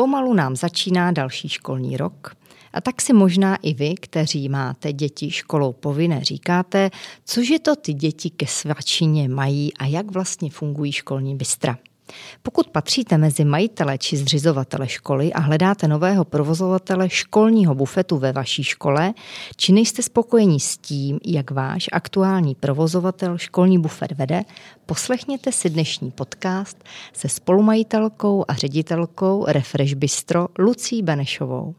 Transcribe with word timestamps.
Pomalu 0.00 0.34
nám 0.34 0.56
začíná 0.56 1.12
další 1.12 1.48
školní 1.48 1.96
rok. 1.96 2.36
A 2.72 2.80
tak 2.80 3.02
si 3.02 3.12
možná 3.12 3.56
i 3.56 3.74
vy, 3.74 3.94
kteří 3.94 4.48
máte 4.48 4.92
děti 4.92 5.30
školou 5.30 5.72
povinné, 5.72 6.24
říkáte, 6.24 6.90
cože 7.24 7.58
to 7.58 7.76
ty 7.76 7.92
děti 7.94 8.30
ke 8.30 8.46
svačině 8.46 9.28
mají 9.28 9.74
a 9.74 9.86
jak 9.86 10.10
vlastně 10.10 10.50
fungují 10.50 10.92
školní 10.92 11.36
bystra. 11.36 11.78
Pokud 12.42 12.68
patříte 12.68 13.18
mezi 13.18 13.44
majitele 13.44 13.98
či 13.98 14.16
zřizovatele 14.16 14.88
školy 14.88 15.32
a 15.32 15.40
hledáte 15.40 15.88
nového 15.88 16.24
provozovatele 16.24 17.08
školního 17.08 17.74
bufetu 17.74 18.18
ve 18.18 18.32
vaší 18.32 18.64
škole, 18.64 19.14
či 19.56 19.72
nejste 19.72 20.02
spokojení 20.02 20.60
s 20.60 20.78
tím, 20.78 21.20
jak 21.26 21.50
váš 21.50 21.88
aktuální 21.92 22.54
provozovatel 22.54 23.38
školní 23.38 23.78
bufet 23.78 24.12
vede, 24.12 24.42
poslechněte 24.86 25.52
si 25.52 25.70
dnešní 25.70 26.10
podcast 26.10 26.84
se 27.12 27.28
spolumajitelkou 27.28 28.44
a 28.48 28.54
ředitelkou 28.54 29.44
Refresh 29.48 29.94
Bistro 29.94 30.48
Lucí 30.58 31.02
Benešovou. 31.02 31.74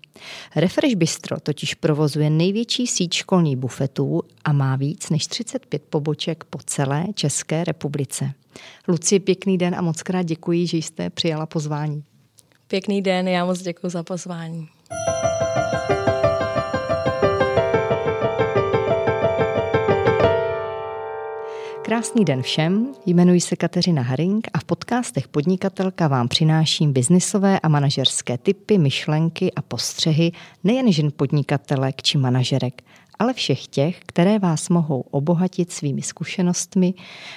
Refresh 0.56 0.96
Bistro 0.96 1.40
totiž 1.40 1.74
provozuje 1.74 2.30
největší 2.30 2.88
síť 2.88 3.14
školních 3.14 3.58
bufetů 3.58 4.22
a 4.44 4.52
má 4.52 4.76
víc 4.76 5.10
než 5.10 5.28
35 5.28 5.84
poboček 5.90 6.44
po 6.44 6.60
celé 6.66 7.06
České 7.16 7.64
republice. 7.64 8.32
Lucie, 8.88 9.20
pěkný 9.20 9.58
den 9.58 9.76
a 9.76 9.82
moc 9.82 10.04
krát 10.04 10.24
děkuji, 10.24 10.68
že 10.68 10.78
jste 10.78 11.10
přijala 11.10 11.46
pozvání. 11.46 12.04
Pěkný 12.68 13.02
den, 13.02 13.28
já 13.28 13.46
moc 13.46 13.62
děkuji 13.62 13.90
za 13.90 14.04
pozvání. 14.04 14.68
Krásný 21.92 22.26
den 22.26 22.42
všem, 22.42 22.88
jmenuji 23.06 23.42
se 23.42 23.56
Kateřina 23.56 24.02
Haring 24.02 24.48
a 24.54 24.60
v 24.60 24.64
podcastech 24.64 25.28
Podnikatelka 25.28 26.08
vám 26.08 26.28
přináším 26.28 26.94
biznisové 26.94 27.60
a 27.60 27.68
manažerské 27.68 28.38
typy, 28.38 28.78
myšlenky 28.78 29.52
a 29.54 29.62
postřehy 29.62 30.32
nejen 30.64 30.92
žen 30.92 31.12
podnikatelek 31.16 32.02
či 32.02 32.18
manažerek, 32.18 32.82
ale 33.20 33.34
všech 33.34 33.68
těch, 33.68 34.00
které 34.06 34.40
vás 34.40 34.70
mohou 34.70 35.02
obohatit 35.02 35.72
svými 35.72 36.02
zkušenostmi 36.02 36.94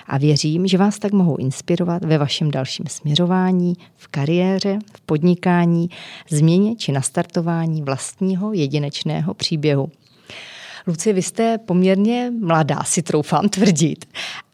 a 0.07 0.19
věřím, 0.19 0.67
že 0.67 0.79
vás 0.79 0.99
tak 0.99 1.13
mohou 1.13 1.37
inspirovat 1.37 2.05
ve 2.05 2.19
vašem 2.19 2.51
dalším 2.51 2.87
směřování, 2.89 3.75
v 3.97 4.09
kariéře, 4.09 4.79
v 4.97 5.01
podnikání, 5.01 5.91
změně 6.31 6.77
či 6.77 6.93
nastartování 6.93 7.83
vlastního 7.83 8.53
jedinečného 8.53 9.35
příběhu. 9.35 9.91
Lucie, 10.87 11.13
vy 11.13 11.23
jste 11.23 11.59
poměrně 11.59 12.33
mladá, 12.41 12.85
si 12.85 13.03
troufám 13.03 13.49
tvrdit. 13.49 14.05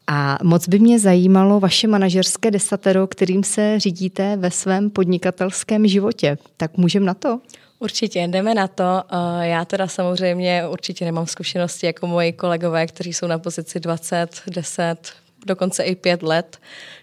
A 0.07 0.39
moc 0.43 0.69
by 0.69 0.79
mě 0.79 0.99
zajímalo 0.99 1.61
vaše 1.61 1.89
manažerské 1.89 2.51
desatero, 2.51 3.07
kterým 3.07 3.45
se 3.45 3.81
řídíte 3.81 4.37
ve 4.37 4.51
svém 4.51 4.91
podnikatelském 4.91 5.87
životě. 5.87 6.39
Tak 6.57 6.77
můžeme 6.77 7.07
na 7.07 7.15
to? 7.15 7.41
Určitě, 7.79 8.21
jdeme 8.21 8.55
na 8.55 8.69
to. 8.69 9.03
Eh, 9.13 9.49
já 9.49 9.65
teda 9.65 9.89
samozřejmě 9.89 10.69
určitě 10.69 11.05
nemám 11.05 11.27
zkušenosti 11.27 11.87
jako 11.87 12.07
moji 12.07 12.33
kolegové, 12.33 12.87
kteří 12.87 13.13
jsou 13.13 13.27
na 13.27 13.39
pozici 13.39 13.81
20, 13.81 14.43
10, 14.47 15.13
dokonce 15.47 15.83
i 15.83 15.95
5 15.95 16.23
let. 16.23 16.59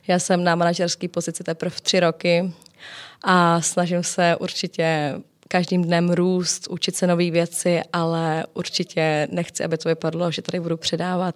Já 0.08 0.20
jsem 0.20 0.44
na 0.44 0.56
manažerské 0.56 1.08
pozici 1.08 1.44
teprve 1.44 1.76
tři 1.82 2.00
roky 2.00 2.54
a 3.24 3.62
snažím 3.62 4.04
se 4.04 4.36
určitě 4.40 5.16
každým 5.48 5.84
dnem 5.84 6.10
růst, 6.10 6.68
učit 6.70 6.96
se 6.96 7.08
nové 7.08 7.32
věci, 7.32 7.82
ale 7.94 8.46
určitě 8.54 9.28
nechci, 9.32 9.64
aby 9.64 9.78
to 9.78 9.90
vypadlo, 9.90 10.32
že 10.32 10.42
tady 10.42 10.60
budu 10.60 10.78
předávat 10.78 11.36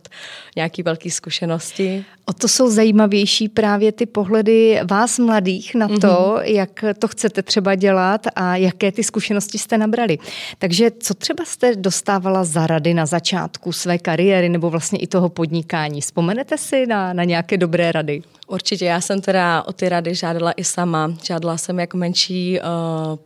nějaké 0.56 0.84
velké 0.84 1.12
zkušenosti. 1.12 2.06
O 2.26 2.34
to 2.34 2.48
jsou 2.48 2.70
zajímavější 2.70 3.50
právě 3.50 3.92
ty 3.92 4.06
pohledy 4.06 4.80
vás 4.90 5.20
mladých 5.20 5.76
na 5.76 5.88
to, 5.88 5.96
mm-hmm. 5.98 6.42
jak 6.42 6.86
to 7.00 7.08
chcete 7.08 7.44
třeba 7.44 7.76
dělat 7.76 8.28
a 8.36 8.56
jaké 8.56 8.92
ty 8.92 9.04
zkušenosti 9.04 9.58
jste 9.58 9.78
nabrali. 9.78 10.18
Takže 10.58 10.92
co 11.00 11.14
třeba 11.14 11.46
jste 11.46 11.76
dostávala 11.76 12.44
za 12.44 12.68
rady 12.68 12.94
na 12.94 13.06
začátku 13.06 13.72
své 13.72 13.98
kariéry 13.98 14.50
nebo 14.50 14.70
vlastně 14.70 15.00
i 15.00 15.08
toho 15.08 15.30
podnikání? 15.30 16.02
Vzpomenete 16.02 16.58
si 16.58 16.86
na, 16.86 17.14
na 17.14 17.24
nějaké 17.24 17.58
dobré 17.58 17.92
rady? 17.92 18.22
Určitě, 18.52 18.86
já 18.86 19.02
jsem 19.02 19.22
teda 19.22 19.64
o 19.68 19.74
ty 19.74 19.90
rady 19.90 20.16
žádala 20.16 20.52
i 20.52 20.64
sama. 20.64 21.14
Žádala 21.24 21.58
jsem 21.58 21.80
jako 21.80 21.98
menší 21.98 22.60
uh, 22.60 22.66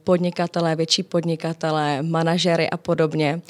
podnikatelé, 0.04 0.76
větší 0.76 1.04
podnikatelé, 1.04 2.02
manažery 2.02 2.70
a 2.70 2.78
podobně. 2.78 3.42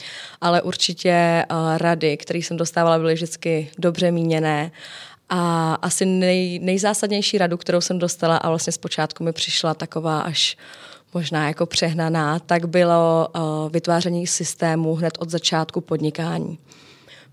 Ale 0.41 0.61
určitě 0.61 1.45
uh, 1.51 1.77
rady, 1.77 2.17
které 2.17 2.39
jsem 2.39 2.57
dostávala, 2.57 2.97
byly 2.99 3.13
vždycky 3.13 3.71
dobře 3.77 4.11
míněné. 4.11 4.71
A 5.29 5.73
asi 5.73 6.05
nej, 6.05 6.59
nejzásadnější 6.59 7.37
radu, 7.37 7.57
kterou 7.57 7.81
jsem 7.81 7.99
dostala 7.99 8.37
a 8.37 8.49
vlastně 8.49 8.73
zpočátku 8.73 9.23
mi 9.23 9.33
přišla 9.33 9.73
taková 9.73 10.19
až 10.19 10.57
možná 11.13 11.47
jako 11.47 11.65
přehnaná, 11.65 12.39
tak 12.39 12.65
bylo 12.65 13.27
uh, 13.35 13.41
vytváření 13.71 14.27
systému 14.27 14.95
hned 14.95 15.17
od 15.19 15.29
začátku 15.29 15.81
podnikání. 15.81 16.57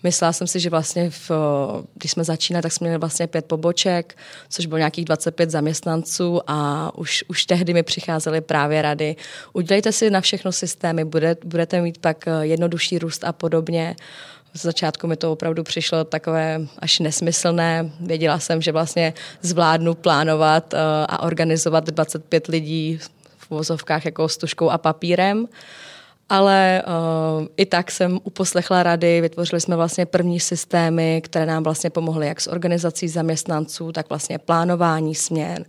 Myslela 0.02 0.32
jsem 0.32 0.46
si, 0.46 0.60
že 0.60 0.70
vlastně, 0.70 1.10
v, 1.10 1.30
když 1.94 2.12
jsme 2.12 2.24
začínali, 2.24 2.62
tak 2.62 2.72
jsme 2.72 2.84
měli 2.84 2.98
vlastně 2.98 3.26
pět 3.26 3.44
poboček, 3.44 4.16
což 4.48 4.66
bylo 4.66 4.78
nějakých 4.78 5.04
25 5.04 5.50
zaměstnanců 5.50 6.40
a 6.46 6.90
už, 6.98 7.24
už 7.28 7.44
tehdy 7.46 7.74
mi 7.74 7.82
přicházely 7.82 8.40
právě 8.40 8.82
rady. 8.82 9.16
Udělejte 9.52 9.92
si 9.92 10.10
na 10.10 10.20
všechno 10.20 10.52
systémy, 10.52 11.04
bude, 11.04 11.36
budete 11.44 11.80
mít 11.80 11.98
pak 11.98 12.28
eh, 12.28 12.46
jednodušší 12.46 12.98
růst 12.98 13.24
a 13.24 13.32
podobně. 13.32 13.96
V 14.54 14.58
začátku 14.58 15.06
mi 15.06 15.16
to 15.16 15.32
opravdu 15.32 15.62
přišlo 15.62 16.04
takové 16.04 16.60
až 16.78 16.98
nesmyslné. 16.98 17.90
Věděla 18.00 18.38
jsem, 18.38 18.62
že 18.62 18.72
vlastně 18.72 19.14
zvládnu 19.42 19.94
plánovat 19.94 20.74
eh, 20.74 20.78
a 21.08 21.22
organizovat 21.22 21.90
25 21.90 22.46
lidí 22.46 22.98
v 23.38 23.50
vozovkách 23.50 24.04
jako 24.04 24.28
s 24.28 24.36
tuškou 24.36 24.70
a 24.70 24.78
papírem 24.78 25.48
ale 26.32 26.82
uh, 26.86 27.46
i 27.56 27.66
tak 27.66 27.90
jsem 27.90 28.18
uposlechla 28.24 28.82
rady, 28.82 29.20
vytvořili 29.20 29.60
jsme 29.60 29.76
vlastně 29.76 30.06
první 30.06 30.40
systémy, 30.40 31.20
které 31.24 31.46
nám 31.46 31.62
vlastně 31.62 31.90
pomohly 31.90 32.26
jak 32.26 32.40
s 32.40 32.46
organizací 32.46 33.08
zaměstnanců, 33.08 33.92
tak 33.92 34.08
vlastně 34.08 34.38
plánování 34.38 35.14
směn, 35.14 35.64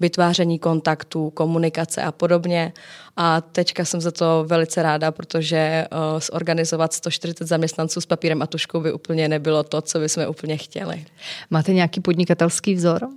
vytváření 0.00 0.58
kontaktů, 0.58 1.30
komunikace 1.30 2.02
a 2.02 2.12
podobně. 2.12 2.72
A 3.16 3.40
teďka 3.40 3.84
jsem 3.84 4.00
za 4.00 4.10
to 4.10 4.44
velice 4.46 4.82
ráda, 4.82 5.10
protože 5.10 5.86
uh, 5.92 6.20
zorganizovat 6.32 6.92
140 6.92 7.48
zaměstnanců 7.48 8.00
s 8.00 8.06
papírem 8.06 8.42
a 8.42 8.46
tuškou 8.46 8.80
by 8.80 8.92
úplně 8.92 9.28
nebylo 9.28 9.62
to, 9.62 9.80
co 9.80 9.98
bychom 9.98 10.28
úplně 10.28 10.56
chtěli. 10.56 11.04
Máte 11.50 11.72
nějaký 11.72 12.00
podnikatelský 12.00 12.74
vzor? 12.74 13.08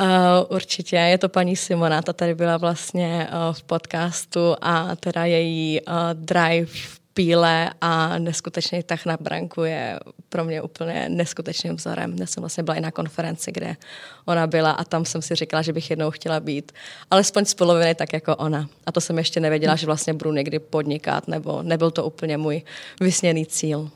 Uh, 0.00 0.08
určitě, 0.56 0.96
je 0.96 1.18
to 1.18 1.28
paní 1.28 1.56
Simona, 1.56 2.02
ta 2.02 2.12
tady 2.12 2.34
byla 2.34 2.56
vlastně 2.56 3.28
uh, 3.30 3.54
v 3.54 3.62
podcastu 3.62 4.56
a 4.62 4.96
teda 4.96 5.24
její 5.24 5.80
uh, 5.80 5.94
drive 6.14 6.72
píle 7.14 7.70
a 7.80 8.18
neskutečný 8.18 8.82
tah 8.82 9.06
na 9.06 9.16
branku 9.20 9.62
je 9.62 10.00
pro 10.28 10.44
mě 10.44 10.62
úplně 10.62 11.08
neskutečným 11.08 11.76
vzorem. 11.76 12.16
Dnes 12.16 12.30
jsem 12.30 12.40
vlastně 12.40 12.62
byla 12.62 12.76
i 12.76 12.80
na 12.80 12.90
konferenci, 12.90 13.52
kde 13.52 13.76
ona 14.24 14.46
byla 14.46 14.70
a 14.70 14.84
tam 14.84 15.04
jsem 15.04 15.22
si 15.22 15.34
říkala, 15.34 15.62
že 15.62 15.72
bych 15.72 15.90
jednou 15.90 16.10
chtěla 16.10 16.40
být 16.40 16.72
alespoň 17.10 17.44
z 17.44 17.54
poloviny 17.54 17.94
tak 17.94 18.12
jako 18.12 18.36
ona. 18.36 18.68
A 18.86 18.92
to 18.92 19.00
jsem 19.00 19.18
ještě 19.18 19.40
nevěděla, 19.40 19.76
že 19.76 19.86
vlastně 19.86 20.14
budu 20.14 20.32
někdy 20.32 20.58
podnikat, 20.58 21.28
nebo 21.28 21.62
nebyl 21.62 21.90
to 21.90 22.04
úplně 22.04 22.36
můj 22.38 22.62
vysněný 23.00 23.46
cíl. 23.46 23.90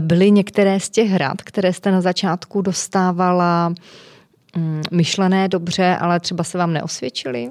Byly 0.00 0.30
některé 0.30 0.80
z 0.80 0.90
těch 0.90 1.10
hrad, 1.10 1.42
které 1.42 1.72
jste 1.72 1.90
na 1.90 2.00
začátku 2.00 2.62
dostávala 2.62 3.74
myšlené 4.90 5.48
dobře, 5.48 5.96
ale 6.00 6.20
třeba 6.20 6.44
se 6.44 6.58
vám 6.58 6.72
neosvědčily? 6.72 7.48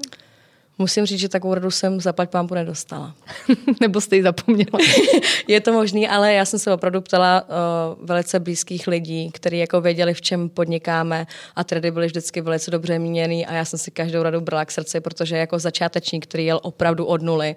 Musím 0.80 1.06
říct, 1.06 1.20
že 1.20 1.28
takovou 1.28 1.54
radu 1.54 1.70
jsem 1.70 2.00
zaplať 2.00 2.30
pámpu 2.30 2.54
nedostala. 2.54 3.14
Nebo 3.80 4.00
jste 4.00 4.16
ji 4.16 4.22
zapomněla? 4.22 4.78
je 5.48 5.60
to 5.60 5.72
možný, 5.72 6.08
ale 6.08 6.32
já 6.32 6.44
jsem 6.44 6.58
se 6.58 6.72
opravdu 6.72 7.00
ptala 7.00 7.42
uh, 7.42 8.06
velice 8.06 8.40
blízkých 8.40 8.86
lidí, 8.86 9.30
kteří 9.30 9.58
jako 9.58 9.80
věděli, 9.80 10.14
v 10.14 10.20
čem 10.20 10.48
podnikáme 10.48 11.26
a 11.56 11.64
tedy 11.64 11.90
byli 11.90 12.06
vždycky 12.06 12.40
velice 12.40 12.70
dobře 12.70 12.98
míněný 12.98 13.46
a 13.46 13.54
já 13.54 13.64
jsem 13.64 13.78
si 13.78 13.90
každou 13.90 14.22
radu 14.22 14.40
brala 14.40 14.64
k 14.64 14.70
srdci, 14.70 15.00
protože 15.00 15.36
jako 15.36 15.58
začátečník, 15.58 16.26
který 16.26 16.46
jel 16.46 16.60
opravdu 16.62 17.06
od 17.06 17.22
nuly, 17.22 17.56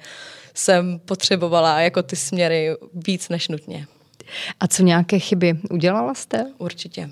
jsem 0.53 0.99
potřebovala 0.99 1.79
jako 1.79 2.03
ty 2.03 2.15
směry 2.15 2.69
víc 2.93 3.29
než 3.29 3.47
nutně. 3.47 3.87
A 4.59 4.67
co 4.67 4.83
nějaké 4.83 5.19
chyby 5.19 5.59
udělala 5.69 6.13
jste? 6.13 6.45
Určitě. 6.57 7.09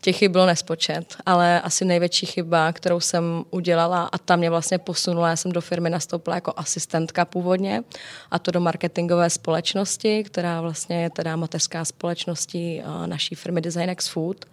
Těch 0.00 0.16
chyb 0.16 0.32
bylo 0.32 0.46
nespočet, 0.46 1.16
ale 1.26 1.60
asi 1.60 1.84
největší 1.84 2.26
chyba, 2.26 2.72
kterou 2.72 3.00
jsem 3.00 3.44
udělala 3.50 4.08
a 4.12 4.18
tam 4.18 4.38
mě 4.38 4.50
vlastně 4.50 4.78
posunula, 4.78 5.28
já 5.28 5.36
jsem 5.36 5.52
do 5.52 5.60
firmy 5.60 5.90
nastoupila 5.90 6.36
jako 6.36 6.52
asistentka 6.56 7.24
původně 7.24 7.82
a 8.30 8.38
to 8.38 8.50
do 8.50 8.60
marketingové 8.60 9.30
společnosti, 9.30 10.24
která 10.24 10.60
vlastně 10.60 11.02
je 11.02 11.10
teda 11.10 11.36
mateřská 11.36 11.84
společností 11.84 12.82
naší 13.06 13.34
firmy 13.34 13.60
Designex 13.60 14.08
Food 14.08 14.44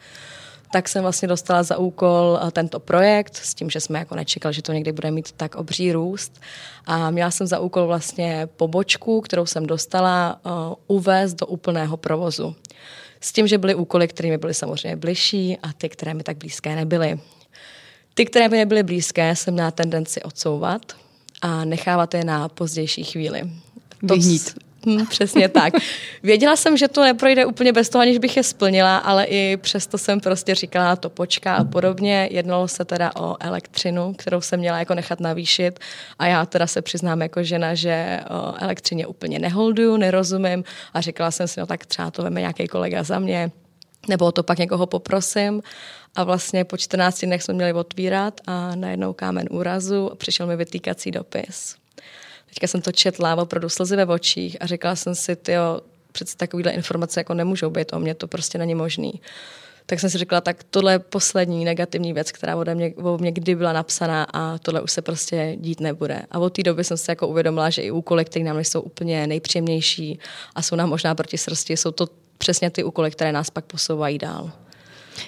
tak 0.72 0.90
jsem 0.90 1.02
vlastně 1.02 1.28
dostala 1.28 1.64
za 1.64 1.78
úkol 1.78 2.40
tento 2.52 2.80
projekt 2.80 3.36
s 3.36 3.54
tím, 3.54 3.70
že 3.70 3.80
jsme 3.80 4.00
jako 4.00 4.16
nečekali, 4.16 4.54
že 4.54 4.62
to 4.62 4.74
někdy 4.74 4.92
bude 4.92 5.12
mít 5.12 5.32
tak 5.32 5.56
obří 5.56 5.92
růst. 5.92 6.42
A 6.86 7.10
měla 7.12 7.32
jsem 7.32 7.48
za 7.48 7.60
úkol 7.60 7.88
vlastně 7.88 8.48
pobočku, 8.56 9.22
kterou 9.22 9.46
jsem 9.46 9.66
dostala, 9.66 10.40
uvést 10.88 11.34
do 11.34 11.46
úplného 11.46 11.98
provozu. 11.98 12.56
S 13.22 13.32
tím, 13.32 13.48
že 13.48 13.58
byly 13.58 13.76
úkoly, 13.76 14.08
které 14.08 14.30
mi 14.30 14.38
byly 14.38 14.54
samozřejmě 14.54 14.96
bližší 14.96 15.58
a 15.64 15.74
ty, 15.74 15.90
které 15.90 16.14
mi 16.14 16.24
tak 16.24 16.38
blízké 16.38 16.76
nebyly. 16.76 17.20
Ty, 18.14 18.26
které 18.26 18.50
mi 18.50 18.58
nebyly 18.58 18.84
blízké, 18.84 19.36
jsem 19.36 19.54
měla 19.54 19.72
tendenci 19.72 20.24
odsouvat 20.24 20.82
a 21.42 21.66
nechávat 21.66 22.14
je 22.14 22.24
na 22.24 22.50
pozdější 22.50 23.04
chvíli. 23.04 23.42
To, 24.08 24.14
Vyhnít. 24.16 24.56
Hmm, 24.86 25.06
přesně 25.06 25.50
tak. 25.50 25.74
Věděla 26.24 26.56
jsem, 26.56 26.78
že 26.78 26.88
to 26.88 27.04
neprojde 27.04 27.46
úplně 27.46 27.74
bez 27.74 27.90
toho, 27.90 28.02
aniž 28.02 28.18
bych 28.18 28.38
je 28.38 28.44
splnila, 28.44 28.98
ale 28.98 29.26
i 29.26 29.58
přesto 29.58 29.98
jsem 29.98 30.20
prostě 30.20 30.56
říkala, 30.56 30.96
to 30.96 31.10
počká 31.10 31.56
a 31.56 31.64
podobně. 31.64 32.30
Jednalo 32.32 32.68
se 32.68 32.86
teda 32.86 33.12
o 33.16 33.36
elektřinu, 33.40 34.14
kterou 34.14 34.42
jsem 34.42 34.60
měla 34.60 34.80
jako 34.80 34.96
nechat 34.96 35.20
navýšit 35.20 35.80
a 36.20 36.28
já 36.28 36.46
teda 36.46 36.68
se 36.68 36.82
přiznám 36.82 37.22
jako 37.22 37.44
žena, 37.44 37.76
že 37.76 38.20
o 38.30 38.54
elektřině 38.60 39.08
úplně 39.08 39.40
neholduju, 39.40 39.98
nerozumím 39.98 40.64
a 40.94 41.02
říkala 41.02 41.32
jsem 41.32 41.48
si, 41.48 41.60
no 41.60 41.66
tak 41.66 41.86
třeba 41.86 42.12
to 42.12 42.24
veme 42.24 42.42
nějaký 42.42 42.68
kolega 42.68 43.04
za 43.04 43.20
mě, 43.20 43.52
nebo 44.08 44.32
to 44.32 44.44
pak 44.44 44.58
někoho 44.58 44.86
poprosím. 44.86 45.62
A 46.16 46.24
vlastně 46.24 46.66
po 46.66 46.78
14 46.78 47.26
dnech 47.26 47.44
jsme 47.44 47.54
měli 47.54 47.74
otvírat 47.74 48.42
a 48.48 48.76
najednou 48.76 49.14
kámen 49.14 49.48
úrazu 49.52 50.12
a 50.12 50.16
přišel 50.16 50.48
mi 50.48 50.56
vytýkací 50.56 51.12
dopis. 51.12 51.76
Teďka 52.56 52.68
jsem 52.68 52.82
to 52.82 52.92
četla, 52.92 53.36
opravdu 53.36 53.70
slzy 53.70 53.96
ve 53.96 54.06
očích 54.06 54.58
a 54.60 54.66
říkala 54.66 54.96
jsem 54.96 55.16
si, 55.16 55.38
jo, 55.48 55.82
přece 56.12 56.38
takovýhle 56.38 56.72
informace 56.72 57.20
jako 57.20 57.34
nemůžou 57.34 57.70
být 57.70 57.94
o 57.94 58.00
mě, 58.00 58.16
to 58.16 58.28
prostě 58.28 58.58
není 58.58 58.76
možný. 58.76 59.22
Tak 59.86 60.00
jsem 60.00 60.10
si 60.10 60.18
řekla, 60.18 60.42
tak 60.42 60.64
tohle 60.64 60.92
je 60.92 61.00
poslední 61.00 61.66
negativní 61.66 62.14
věc, 62.14 62.32
která 62.32 62.56
ode 62.56 62.76
mě, 62.76 62.94
o 62.96 63.18
mě 63.18 63.32
kdy 63.32 63.56
byla 63.56 63.74
napsaná 63.74 64.24
a 64.24 64.58
tohle 64.58 64.82
už 64.82 64.92
se 64.92 65.02
prostě 65.02 65.56
dít 65.60 65.80
nebude. 65.80 66.22
A 66.32 66.40
od 66.40 66.50
té 66.50 66.64
doby 66.64 66.84
jsem 66.84 66.98
se 66.98 67.12
jako 67.12 67.28
uvědomila, 67.28 67.70
že 67.70 67.82
i 67.82 67.92
úkoly, 67.92 68.26
které 68.26 68.46
nám 68.46 68.60
jsou 68.60 68.82
úplně 68.82 69.28
nejpříjemnější 69.28 70.20
a 70.56 70.62
jsou 70.62 70.76
nám 70.76 70.90
možná 70.90 71.16
proti 71.16 71.38
srsti, 71.38 71.78
jsou 71.78 71.92
to 71.92 72.08
přesně 72.38 72.70
ty 72.70 72.84
úkoly, 72.84 73.12
které 73.12 73.32
nás 73.32 73.50
pak 73.50 73.66
posouvají 73.66 74.18
dál. 74.18 74.52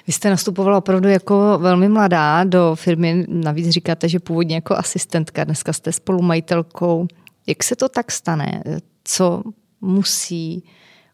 Vy 0.07 0.13
jste 0.13 0.29
nastupovala 0.29 0.77
opravdu 0.77 1.09
jako 1.09 1.57
velmi 1.61 1.89
mladá 1.89 2.43
do 2.43 2.75
firmy, 2.75 3.25
navíc 3.27 3.69
říkáte, 3.69 4.09
že 4.09 4.19
původně 4.19 4.55
jako 4.55 4.75
asistentka, 4.75 5.43
dneska 5.43 5.73
jste 5.73 5.91
spolumajitelkou. 5.91 7.07
Jak 7.47 7.63
se 7.63 7.75
to 7.75 7.89
tak 7.89 8.11
stane? 8.11 8.63
Co 9.03 9.43
musí 9.81 10.63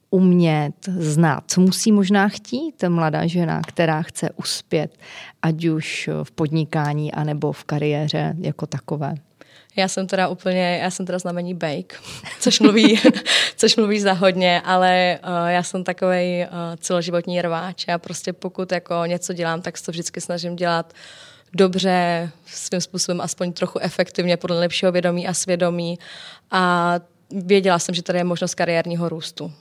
umět, 0.10 0.74
znát, 0.88 1.44
co 1.48 1.62
musí 1.62 1.92
možná 1.92 2.28
chtít 2.28 2.84
mladá 2.88 3.28
žena, 3.28 3.62
která 3.68 4.02
chce 4.02 4.30
uspět, 4.32 4.98
ať 5.42 5.66
už 5.66 6.10
v 6.24 6.32
podnikání, 6.32 7.12
anebo 7.12 7.52
v 7.52 7.64
kariéře 7.64 8.36
jako 8.40 8.66
takové? 8.66 9.16
Já 9.76 9.88
jsem 9.88 10.08
teda 10.08 10.28
úplně, 10.28 10.80
já 10.84 10.92
jsem 10.92 11.06
teda 11.06 11.20
znamení 11.20 11.54
bake, 11.54 11.96
což 12.40 12.60
mluví, 12.60 13.00
což 13.56 13.76
mluví 13.76 14.00
za 14.00 14.14
hodně, 14.14 14.62
ale 14.66 15.20
uh, 15.24 15.48
já 15.48 15.64
jsem 15.64 15.84
takový 15.84 16.46
uh, 16.46 16.76
celoživotní 16.78 17.42
rváč. 17.42 17.86
Já 17.88 17.98
prostě 17.98 18.34
pokud 18.34 18.72
jako 18.72 19.06
něco 19.06 19.34
dělám, 19.34 19.62
tak 19.62 19.78
se 19.78 19.86
to 19.86 19.92
vždycky 19.92 20.22
snažím 20.22 20.56
dělat 20.56 20.94
dobře, 21.54 22.30
svým 22.46 22.82
způsobem 22.82 23.22
aspoň 23.22 23.54
trochu 23.54 23.80
efektivně, 23.80 24.38
podle 24.38 24.60
lepšího 24.60 24.92
vědomí 24.92 25.28
a 25.28 25.34
svědomí. 25.34 26.00
A 26.52 26.94
věděla 27.32 27.80
jsem, 27.80 27.96
že 27.96 28.04
tady 28.04 28.20
je 28.20 28.24
možnost 28.24 28.56
kariérního 28.56 29.10
růstu 29.10 29.54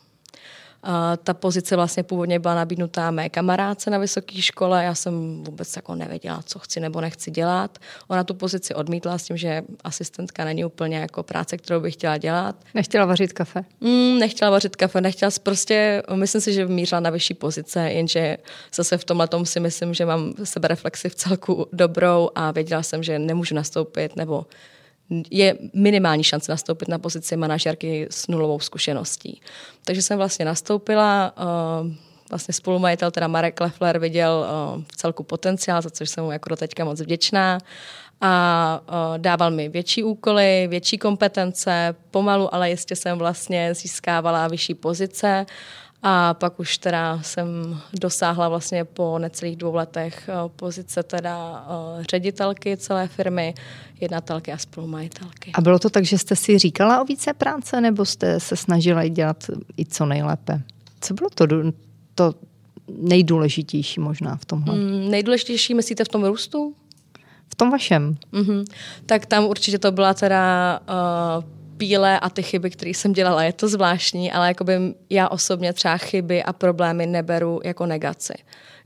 ta 1.24 1.34
pozice 1.34 1.76
vlastně 1.76 2.02
původně 2.02 2.38
byla 2.38 2.54
nabídnutá 2.54 3.10
mé 3.10 3.28
kamarádce 3.28 3.90
na 3.90 3.98
vysoké 3.98 4.42
škole, 4.42 4.84
já 4.84 4.94
jsem 4.94 5.44
vůbec 5.44 5.76
jako 5.76 5.94
nevěděla, 5.94 6.42
co 6.46 6.58
chci 6.58 6.80
nebo 6.80 7.00
nechci 7.00 7.30
dělat. 7.30 7.78
Ona 8.08 8.24
tu 8.24 8.34
pozici 8.34 8.74
odmítla 8.74 9.18
s 9.18 9.24
tím, 9.24 9.36
že 9.36 9.62
asistentka 9.84 10.44
není 10.44 10.64
úplně 10.64 10.96
jako 10.96 11.22
práce, 11.22 11.56
kterou 11.56 11.80
bych 11.80 11.94
chtěla 11.94 12.16
dělat. 12.16 12.56
Nechtěla 12.74 13.06
vařit 13.06 13.32
kafe? 13.32 13.64
Mm, 13.80 14.18
nechtěla 14.18 14.50
vařit 14.50 14.76
kafe, 14.76 15.00
nechtěla 15.00 15.30
prostě, 15.42 16.02
myslím 16.14 16.40
si, 16.40 16.52
že 16.52 16.66
mířila 16.66 17.00
na 17.00 17.10
vyšší 17.10 17.34
pozice, 17.34 17.80
jenže 17.80 18.36
zase 18.74 18.98
v 18.98 19.04
tomhle 19.04 19.28
tom 19.28 19.46
si 19.46 19.60
myslím, 19.60 19.94
že 19.94 20.06
mám 20.06 20.32
sebereflexi 20.44 21.08
v 21.08 21.14
celku 21.14 21.66
dobrou 21.72 22.30
a 22.34 22.50
věděla 22.50 22.82
jsem, 22.82 23.02
že 23.02 23.18
nemůžu 23.18 23.54
nastoupit 23.54 24.16
nebo 24.16 24.46
je 25.30 25.58
minimální 25.74 26.24
šance 26.24 26.52
nastoupit 26.52 26.88
na 26.88 26.98
pozici 26.98 27.36
manažerky 27.36 28.06
s 28.10 28.28
nulovou 28.28 28.60
zkušeností. 28.60 29.40
Takže 29.84 30.02
jsem 30.02 30.18
vlastně 30.18 30.44
nastoupila, 30.44 31.32
uh, 31.82 31.92
vlastně 32.30 32.54
spolumajitel, 32.54 33.10
teda 33.10 33.28
Marek 33.28 33.60
Leffler, 33.60 33.98
viděl 33.98 34.46
uh, 34.74 34.82
v 34.92 34.96
celku 34.96 35.22
potenciál, 35.22 35.82
za 35.82 35.90
což 35.90 36.10
jsem 36.10 36.24
mu 36.24 36.32
jako 36.32 36.48
do 36.48 36.56
teďka 36.56 36.84
moc 36.84 37.00
vděčná 37.00 37.58
a 38.20 38.80
uh, 38.88 39.18
dával 39.18 39.50
mi 39.50 39.68
větší 39.68 40.04
úkoly, 40.04 40.66
větší 40.70 40.98
kompetence, 40.98 41.94
pomalu, 42.10 42.54
ale 42.54 42.70
jistě 42.70 42.96
jsem 42.96 43.18
vlastně 43.18 43.74
získávala 43.74 44.48
vyšší 44.48 44.74
pozice 44.74 45.46
a 46.02 46.34
pak 46.34 46.60
už 46.60 46.78
teda 46.78 47.22
jsem 47.22 47.80
dosáhla 48.00 48.48
vlastně 48.48 48.84
po 48.84 49.18
necelých 49.18 49.56
dvou 49.56 49.74
letech 49.74 50.28
eh, 50.28 50.34
pozice 50.56 51.02
teda 51.02 51.66
eh, 51.68 52.04
ředitelky 52.10 52.76
celé 52.76 53.08
firmy, 53.08 53.54
jednatelky 54.00 54.52
a 54.52 54.58
spolumajitelky. 54.58 55.52
A 55.54 55.60
bylo 55.60 55.78
to 55.78 55.90
tak, 55.90 56.04
že 56.04 56.18
jste 56.18 56.36
si 56.36 56.58
říkala 56.58 57.02
o 57.02 57.04
více 57.04 57.32
práce, 57.32 57.80
nebo 57.80 58.04
jste 58.04 58.40
se 58.40 58.56
snažila 58.56 59.08
dělat 59.08 59.44
i 59.78 59.84
co 59.84 60.06
nejlépe? 60.06 60.62
Co 61.00 61.14
bylo 61.14 61.30
to, 61.34 61.46
to 62.14 62.34
nejdůležitější 62.88 64.00
možná 64.00 64.36
v 64.36 64.44
tomhle? 64.44 64.74
Mm, 64.74 65.10
nejdůležitější 65.10 65.74
myslíte 65.74 66.04
v 66.04 66.08
tom 66.08 66.24
růstu? 66.24 66.74
V 67.48 67.54
tom 67.54 67.70
vašem. 67.70 68.16
Mm-hmm. 68.32 68.64
Tak 69.06 69.26
tam 69.26 69.44
určitě 69.44 69.78
to 69.78 69.92
byla 69.92 70.14
teda 70.14 70.80
uh, 71.38 71.61
píle 71.82 72.20
a 72.20 72.30
ty 72.30 72.42
chyby, 72.42 72.70
které 72.70 72.90
jsem 72.90 73.12
dělala, 73.12 73.42
je 73.42 73.52
to 73.52 73.68
zvláštní, 73.68 74.32
ale 74.32 74.48
jakoby 74.48 74.94
já 75.10 75.28
osobně 75.28 75.72
třeba 75.72 75.96
chyby 75.96 76.42
a 76.42 76.52
problémy 76.52 77.06
neberu 77.06 77.60
jako 77.64 77.86
negaci. 77.86 78.32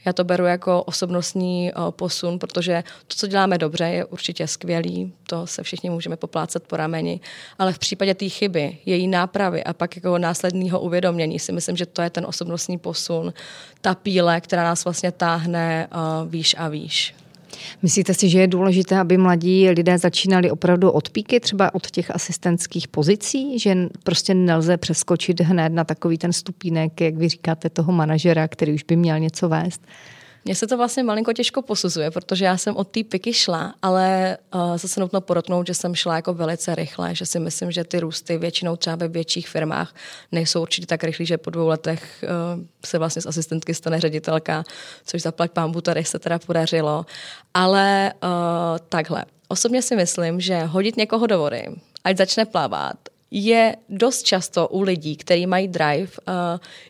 Já 0.04 0.12
to 0.12 0.24
beru 0.24 0.44
jako 0.44 0.82
osobnostní 0.82 1.72
posun, 1.90 2.38
protože 2.38 2.84
to, 3.06 3.14
co 3.16 3.26
děláme 3.26 3.58
dobře, 3.58 3.84
je 3.84 4.04
určitě 4.04 4.46
skvělý, 4.46 5.12
to 5.26 5.46
se 5.46 5.62
všichni 5.62 5.90
můžeme 5.90 6.16
poplácet 6.16 6.62
po 6.62 6.76
rameni, 6.76 7.20
ale 7.58 7.72
v 7.72 7.78
případě 7.78 8.14
té 8.14 8.28
chyby, 8.28 8.78
její 8.86 9.08
nápravy 9.08 9.64
a 9.64 9.72
pak 9.72 9.96
jako 9.96 10.18
následného 10.18 10.80
uvědomění 10.80 11.38
si 11.38 11.52
myslím, 11.52 11.76
že 11.76 11.86
to 11.86 12.02
je 12.02 12.10
ten 12.10 12.26
osobnostní 12.26 12.78
posun, 12.78 13.32
ta 13.80 13.94
píle, 13.94 14.40
která 14.40 14.64
nás 14.64 14.84
vlastně 14.84 15.12
táhne 15.12 15.88
výš 16.26 16.56
a 16.58 16.68
výš. 16.68 17.14
Myslíte 17.82 18.14
si, 18.14 18.28
že 18.28 18.40
je 18.40 18.46
důležité, 18.46 18.98
aby 18.98 19.16
mladí 19.16 19.70
lidé 19.70 19.98
začínali 19.98 20.50
opravdu 20.50 20.90
od 20.90 21.10
píky, 21.10 21.40
třeba 21.40 21.74
od 21.74 21.90
těch 21.90 22.10
asistentských 22.10 22.88
pozicí, 22.88 23.58
že 23.58 23.76
prostě 24.02 24.34
nelze 24.34 24.76
přeskočit 24.76 25.40
hned 25.40 25.68
na 25.68 25.84
takový 25.84 26.18
ten 26.18 26.32
stupínek, 26.32 27.00
jak 27.00 27.14
vy 27.14 27.28
říkáte, 27.28 27.70
toho 27.70 27.92
manažera, 27.92 28.48
který 28.48 28.74
už 28.74 28.82
by 28.82 28.96
měl 28.96 29.18
něco 29.18 29.48
vést? 29.48 29.82
Mně 30.46 30.54
se 30.54 30.66
to 30.66 30.76
vlastně 30.76 31.02
malinko 31.02 31.32
těžko 31.32 31.62
posuzuje, 31.62 32.10
protože 32.10 32.44
já 32.44 32.56
jsem 32.56 32.76
od 32.76 32.88
té 32.88 33.04
piky 33.04 33.32
šla, 33.32 33.74
ale 33.82 34.38
uh, 34.54 34.76
zase 34.76 35.00
nutno 35.00 35.20
porotnout, 35.20 35.66
že 35.66 35.74
jsem 35.74 35.94
šla 35.94 36.16
jako 36.16 36.34
velice 36.34 36.74
rychle, 36.74 37.14
že 37.14 37.26
si 37.26 37.40
myslím, 37.40 37.72
že 37.72 37.84
ty 37.84 38.00
růsty 38.00 38.38
většinou 38.38 38.76
třeba 38.76 38.96
ve 38.96 39.08
větších 39.08 39.48
firmách 39.48 39.94
nejsou 40.32 40.62
určitě 40.62 40.86
tak 40.86 41.04
rychlí, 41.04 41.26
že 41.26 41.38
po 41.38 41.50
dvou 41.50 41.66
letech 41.66 42.24
uh, 42.24 42.62
se 42.86 42.98
vlastně 42.98 43.22
z 43.22 43.26
asistentky 43.26 43.74
stane 43.74 44.00
ředitelka, 44.00 44.64
což 45.06 45.22
zaplať 45.22 45.50
pámbu 45.50 45.80
tady 45.80 46.04
se 46.04 46.18
teda 46.18 46.38
podařilo. 46.38 47.06
Ale 47.54 48.12
uh, 48.22 48.28
takhle, 48.88 49.24
osobně 49.48 49.82
si 49.82 49.96
myslím, 49.96 50.40
že 50.40 50.64
hodit 50.64 50.96
někoho 50.96 51.26
do 51.26 51.38
vody, 51.38 51.66
ať 52.04 52.16
začne 52.16 52.44
plavat, 52.44 52.96
je 53.30 53.76
dost 53.88 54.22
často 54.22 54.68
u 54.68 54.82
lidí, 54.82 55.16
kteří 55.16 55.46
mají 55.46 55.68
drive, 55.68 56.12
uh, 56.28 56.34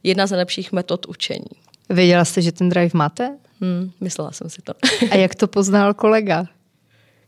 jedna 0.03 0.27
z 0.27 0.31
nejlepších 0.31 0.73
metod 0.73 1.07
učení. 1.07 1.47
Věděla 1.89 2.25
jste, 2.25 2.43
že 2.43 2.53
ten 2.53 2.69
drive 2.69 2.91
máte? 2.95 3.37
Hmm, 3.61 3.91
myslela 4.01 4.33
jsem 4.33 4.51
si 4.51 4.63
to. 4.63 4.73
A 5.11 5.17
jak 5.17 5.35
to 5.35 5.49
poznal 5.49 5.95
kolega? 5.95 6.47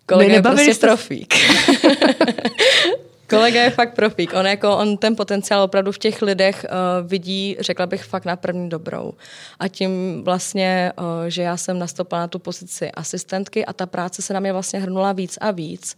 Kolega 0.07 0.35
je 0.35 0.43
prostě 0.43 0.75
jste... 0.75 0.87
profík. 0.87 1.35
kolega 3.29 3.63
je 3.63 3.71
fakt 3.71 3.95
profík. 3.95 4.33
On, 4.35 4.47
jako, 4.47 4.77
on 4.77 4.97
ten 4.97 5.17
potenciál 5.17 5.63
opravdu 5.63 5.93
v 5.93 5.99
těch 5.99 6.23
lidech 6.23 6.67
uh, 6.69 7.09
vidí, 7.09 7.57
řekla 7.61 7.87
bych, 7.87 8.05
fakt 8.05 8.25
na 8.25 8.37
první 8.37 8.69
dobrou. 8.69 9.13
A 9.59 9.69
tím 9.69 10.23
vlastně, 10.25 10.93
uh, 10.99 11.05
že 11.29 11.43
já 11.43 11.57
jsem 11.57 11.79
nastoupila 11.79 12.21
na 12.21 12.29
tu 12.29 12.39
pozici 12.39 12.91
asistentky 12.93 13.65
a 13.65 13.73
ta 13.73 13.87
práce 13.87 14.23
se 14.23 14.35
na 14.35 14.41
mě 14.41 14.53
vlastně 14.53 14.81
hrnula 14.81 15.13
víc 15.13 15.39
a 15.41 15.51
víc, 15.51 15.97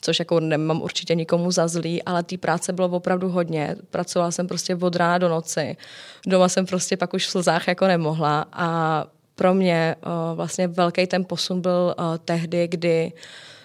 což 0.00 0.18
jako 0.18 0.40
nemám 0.40 0.82
určitě 0.82 1.14
nikomu 1.14 1.50
za 1.50 1.68
zlý, 1.68 2.02
ale 2.02 2.22
té 2.22 2.38
práce 2.38 2.72
bylo 2.72 2.88
opravdu 2.88 3.28
hodně. 3.28 3.76
Pracovala 3.90 4.30
jsem 4.30 4.48
prostě 4.48 4.74
od 4.74 4.96
rána 4.96 5.18
do 5.18 5.28
noci. 5.28 5.76
Doma 6.26 6.48
jsem 6.48 6.66
prostě 6.66 6.96
pak 6.96 7.14
už 7.14 7.26
v 7.26 7.30
slzách 7.30 7.68
jako 7.68 7.86
nemohla 7.86 8.46
a 8.52 9.04
pro 9.34 9.54
mě 9.54 9.96
uh, 10.06 10.36
vlastně 10.36 10.68
velký 10.68 11.06
ten 11.06 11.24
posun 11.24 11.60
byl 11.60 11.94
uh, 11.98 12.04
tehdy, 12.24 12.68
kdy 12.68 13.12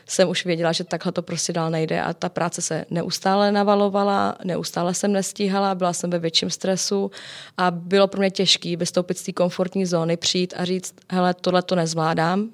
jsem 0.07 0.29
už 0.29 0.45
věděla, 0.45 0.71
že 0.71 0.83
takhle 0.83 1.11
to 1.11 1.21
prostě 1.21 1.53
dál 1.53 1.69
nejde 1.69 2.01
a 2.01 2.13
ta 2.13 2.29
práce 2.29 2.61
se 2.61 2.85
neustále 2.89 3.51
navalovala, 3.51 4.37
neustále 4.43 4.93
jsem 4.93 5.13
nestíhala, 5.13 5.75
byla 5.75 5.93
jsem 5.93 6.09
ve 6.09 6.19
větším 6.19 6.49
stresu 6.49 7.11
a 7.57 7.71
bylo 7.71 8.07
pro 8.07 8.19
mě 8.19 8.31
těžké 8.31 8.75
vystoupit 8.75 9.17
z 9.17 9.23
té 9.23 9.31
komfortní 9.31 9.85
zóny, 9.85 10.17
přijít 10.17 10.53
a 10.57 10.65
říct, 10.65 10.95
hele, 11.09 11.33
tohle 11.33 11.61
to 11.61 11.75
nezvládám, 11.75 12.49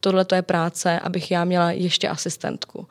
tohle 0.00 0.24
to 0.24 0.34
je 0.34 0.42
práce, 0.42 1.00
abych 1.00 1.30
já 1.30 1.44
měla 1.44 1.70
ještě 1.70 2.08
asistentku 2.08 2.86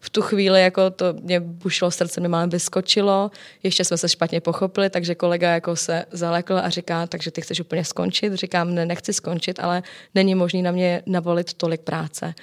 v 0.00 0.10
tu 0.10 0.22
chvíli 0.22 0.62
jako 0.62 0.90
to 0.90 1.04
mě 1.22 1.40
bušilo 1.40 1.90
srdce, 1.90 2.20
mi 2.20 2.28
málem 2.28 2.50
vyskočilo, 2.50 3.30
ještě 3.62 3.84
jsme 3.84 3.98
se 3.98 4.08
špatně 4.08 4.40
pochopili, 4.40 4.90
takže 4.90 5.14
kolega 5.14 5.50
jako 5.50 5.76
se 5.76 6.04
zalekl 6.10 6.58
a 6.58 6.68
říká, 6.68 7.06
takže 7.06 7.30
ty 7.30 7.40
chceš 7.40 7.60
úplně 7.60 7.84
skončit? 7.84 8.34
Říkám, 8.34 8.74
ne, 8.74 8.86
nechci 8.86 9.12
skončit, 9.12 9.60
ale 9.60 9.82
není 10.14 10.34
možný 10.34 10.62
na 10.62 10.70
mě 10.70 11.02
navolit 11.06 11.54
tolik 11.54 11.80
práce. 11.80 12.34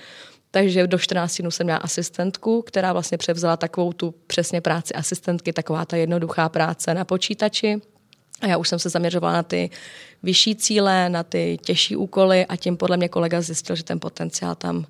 takže 0.52 0.88
do 0.88 0.98
14 0.98 1.42
dnů 1.42 1.52
jsem 1.52 1.66
měla 1.66 1.80
asistentku, 1.80 2.62
která 2.62 2.94
vlastně 2.94 3.18
převzala 3.18 3.58
takovou 3.58 3.94
tu 3.94 4.16
přesně 4.28 4.62
práci 4.62 4.94
asistentky, 4.94 5.54
taková 5.54 5.86
ta 5.86 5.98
jednoduchá 5.98 6.50
práce 6.50 6.94
na 6.94 7.06
počítači. 7.06 7.82
A 8.42 8.48
já 8.48 8.58
už 8.58 8.70
jsem 8.70 8.80
se 8.80 8.90
zaměřovala 8.90 9.34
na 9.34 9.44
ty 9.44 9.70
vyšší 10.24 10.56
cíle, 10.56 11.10
na 11.10 11.24
ty 11.24 11.58
těžší 11.62 11.96
úkoly 11.96 12.46
a 12.46 12.56
tím 12.56 12.78
podle 12.78 12.98
mě 12.98 13.10
kolega 13.10 13.42
zjistil, 13.42 13.76
že 13.76 13.84
ten 13.84 14.00
potenciál 14.00 14.56
tam 14.56 14.86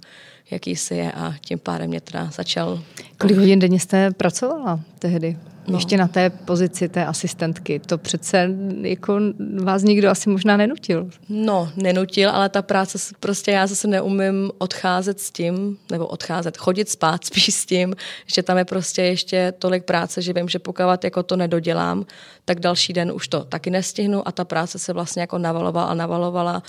jakýsi 0.51 0.95
je 0.95 1.11
a 1.11 1.33
tím 1.41 1.59
pádem 1.59 1.89
mě 1.89 2.01
teda 2.01 2.29
začal... 2.33 2.83
Kolik 3.17 3.37
hodin 3.37 3.59
denně 3.59 3.79
jste 3.79 4.11
pracovala 4.11 4.79
tehdy? 4.99 5.37
No. 5.67 5.77
Ještě 5.77 5.97
na 5.97 6.07
té 6.07 6.29
pozici 6.29 6.89
té 6.89 7.05
asistentky. 7.05 7.79
To 7.79 7.97
přece 7.97 8.49
jako 8.81 9.19
vás 9.63 9.83
nikdo 9.83 10.09
asi 10.09 10.29
možná 10.29 10.57
nenutil. 10.57 11.09
No, 11.29 11.69
nenutil, 11.75 12.29
ale 12.29 12.49
ta 12.49 12.61
práce, 12.61 12.97
prostě 13.19 13.51
já 13.51 13.67
zase 13.67 13.87
neumím 13.87 14.51
odcházet 14.57 15.19
s 15.19 15.31
tím, 15.31 15.77
nebo 15.91 16.07
odcházet, 16.07 16.57
chodit 16.57 16.89
spát 16.89 17.25
spíš 17.25 17.53
s 17.53 17.65
tím, 17.65 17.95
že 18.25 18.43
tam 18.43 18.57
je 18.57 18.65
prostě 18.65 19.01
ještě 19.01 19.53
tolik 19.59 19.83
práce, 19.83 20.21
že 20.21 20.33
vím, 20.33 20.49
že 20.49 20.59
pokud 20.59 21.03
jako 21.03 21.23
to 21.23 21.35
nedodělám, 21.35 22.05
tak 22.45 22.59
další 22.59 22.93
den 22.93 23.11
už 23.11 23.27
to 23.27 23.43
taky 23.43 23.69
nestihnu 23.69 24.27
a 24.27 24.31
ta 24.31 24.45
práce 24.45 24.79
se 24.79 24.93
vlastně 24.93 25.21
jako 25.21 25.37
navalovala 25.37 25.87
a 25.87 25.93
navalovala. 25.93 26.63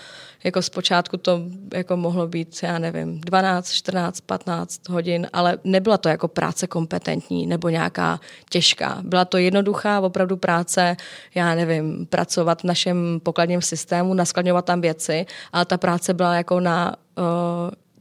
Jako 0.45 0.63
zpočátku 0.63 1.17
to 1.17 1.43
jako 1.75 1.97
mohlo 1.97 2.29
být, 2.29 2.59
já 2.63 2.79
nevím, 2.79 3.21
12, 3.21 3.71
14, 3.73 4.21
15 4.21 4.89
hodin, 4.89 5.27
ale 5.33 5.59
nebyla 5.65 5.99
to 5.99 6.09
jako 6.09 6.29
práce 6.29 6.67
kompetentní 6.67 7.47
nebo 7.47 7.69
nějaká 7.69 8.21
těžká. 8.51 8.88
Byla 9.03 9.25
to 9.25 9.39
jednoduchá 9.39 10.01
opravdu 10.01 10.37
práce, 10.37 10.97
já 11.35 11.55
nevím, 11.55 12.07
pracovat 12.07 12.61
v 12.61 12.65
našem 12.65 13.21
pokladním 13.23 13.63
systému, 13.63 14.15
naskladňovat 14.15 14.65
tam 14.65 14.81
věci, 14.81 15.27
ale 15.53 15.65
ta 15.65 15.79
práce 15.79 16.15
byla 16.15 16.35
jako 16.35 16.61
na 16.61 16.97
uh, 16.97 17.25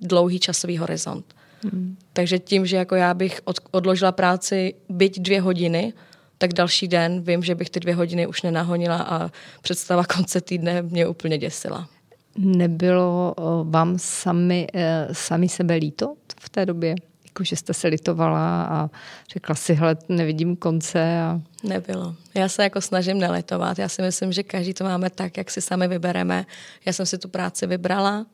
dlouhý 0.01 0.39
časový 0.39 0.77
horizont. 0.77 1.25
Hmm. 1.63 1.97
Takže 2.13 2.39
tím, 2.39 2.65
že 2.65 2.77
jako 2.77 2.95
já 2.95 3.13
bych 3.13 3.41
od, 3.43 3.57
odložila 3.71 4.11
práci 4.11 4.73
byť 4.89 5.19
dvě 5.19 5.41
hodiny, 5.41 5.93
tak 6.37 6.53
další 6.53 6.87
den 6.87 7.21
vím, 7.21 7.43
že 7.43 7.55
bych 7.55 7.69
ty 7.69 7.79
dvě 7.79 7.95
hodiny 7.95 8.27
už 8.27 8.41
nenahonila 8.41 8.97
a 8.97 9.29
představa 9.61 10.03
konce 10.15 10.41
týdne 10.41 10.81
mě 10.81 11.07
úplně 11.07 11.37
děsila. 11.37 11.87
Nebylo 12.37 13.35
vám 13.63 13.93
sami, 13.97 14.67
e, 14.73 15.07
sami 15.11 15.49
sebe 15.49 15.75
líto 15.75 16.15
v 16.39 16.49
té 16.49 16.65
době? 16.65 16.95
Jako, 17.37 17.43
že 17.43 17.55
jste 17.55 17.73
se 17.73 17.87
litovala 17.87 18.63
a 18.63 18.89
řekla 19.33 19.55
si, 19.55 19.73
hele, 19.73 19.97
nevidím 20.09 20.55
konce. 20.55 21.21
A... 21.21 21.41
Nebylo. 21.63 22.15
Já 22.33 22.49
se 22.49 22.63
jako 22.63 22.81
snažím 22.81 23.17
nelitovat. 23.17 23.79
Já 23.79 23.89
si 23.89 24.01
myslím, 24.01 24.31
že 24.31 24.43
každý 24.43 24.73
to 24.73 24.83
máme 24.83 25.09
tak, 25.09 25.37
jak 25.37 25.51
si 25.51 25.61
sami 25.61 25.87
vybereme. 25.87 26.45
Já 26.85 26.93
jsem 26.93 27.05
si 27.05 27.17
tu 27.17 27.29
práci 27.29 27.67
vybrala, 27.67 28.25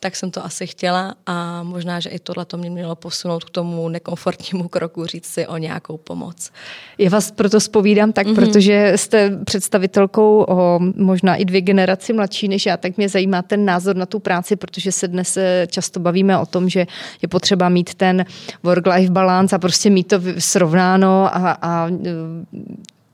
tak 0.00 0.16
jsem 0.16 0.30
to 0.30 0.44
asi 0.44 0.66
chtěla 0.66 1.14
a 1.26 1.62
možná, 1.62 2.00
že 2.00 2.08
i 2.08 2.18
tohle 2.18 2.44
to 2.44 2.56
mě 2.56 2.70
mělo 2.70 2.96
posunout 2.96 3.44
k 3.44 3.50
tomu 3.50 3.88
nekomfortnímu 3.88 4.68
kroku 4.68 5.06
říct 5.06 5.26
si 5.26 5.46
o 5.46 5.56
nějakou 5.56 5.96
pomoc. 5.96 6.50
Já 6.98 7.10
vás 7.10 7.30
proto 7.30 7.60
spovídám 7.60 8.12
tak, 8.12 8.26
mm-hmm. 8.26 8.34
protože 8.34 8.92
jste 8.96 9.38
představitelkou 9.44 10.44
o 10.48 10.80
možná 10.96 11.36
i 11.36 11.44
dvě 11.44 11.60
generaci 11.60 12.12
mladší 12.12 12.48
než 12.48 12.66
já, 12.66 12.76
tak 12.76 12.96
mě 12.96 13.08
zajímá 13.08 13.42
ten 13.42 13.64
názor 13.64 13.96
na 13.96 14.06
tu 14.06 14.18
práci, 14.18 14.56
protože 14.56 14.92
se 14.92 15.08
dnes 15.08 15.36
eh, 15.36 15.66
často 15.70 16.00
bavíme 16.00 16.38
o 16.38 16.46
tom, 16.46 16.68
že 16.68 16.86
je 17.22 17.28
potřeba 17.28 17.68
mít 17.68 17.94
ten 17.94 18.24
work-life 18.62 19.12
balance 19.12 19.56
a 19.56 19.58
prostě 19.58 19.90
mít 19.90 20.08
to 20.08 20.20
srovnáno 20.38 21.36
a, 21.36 21.58
a 21.62 21.88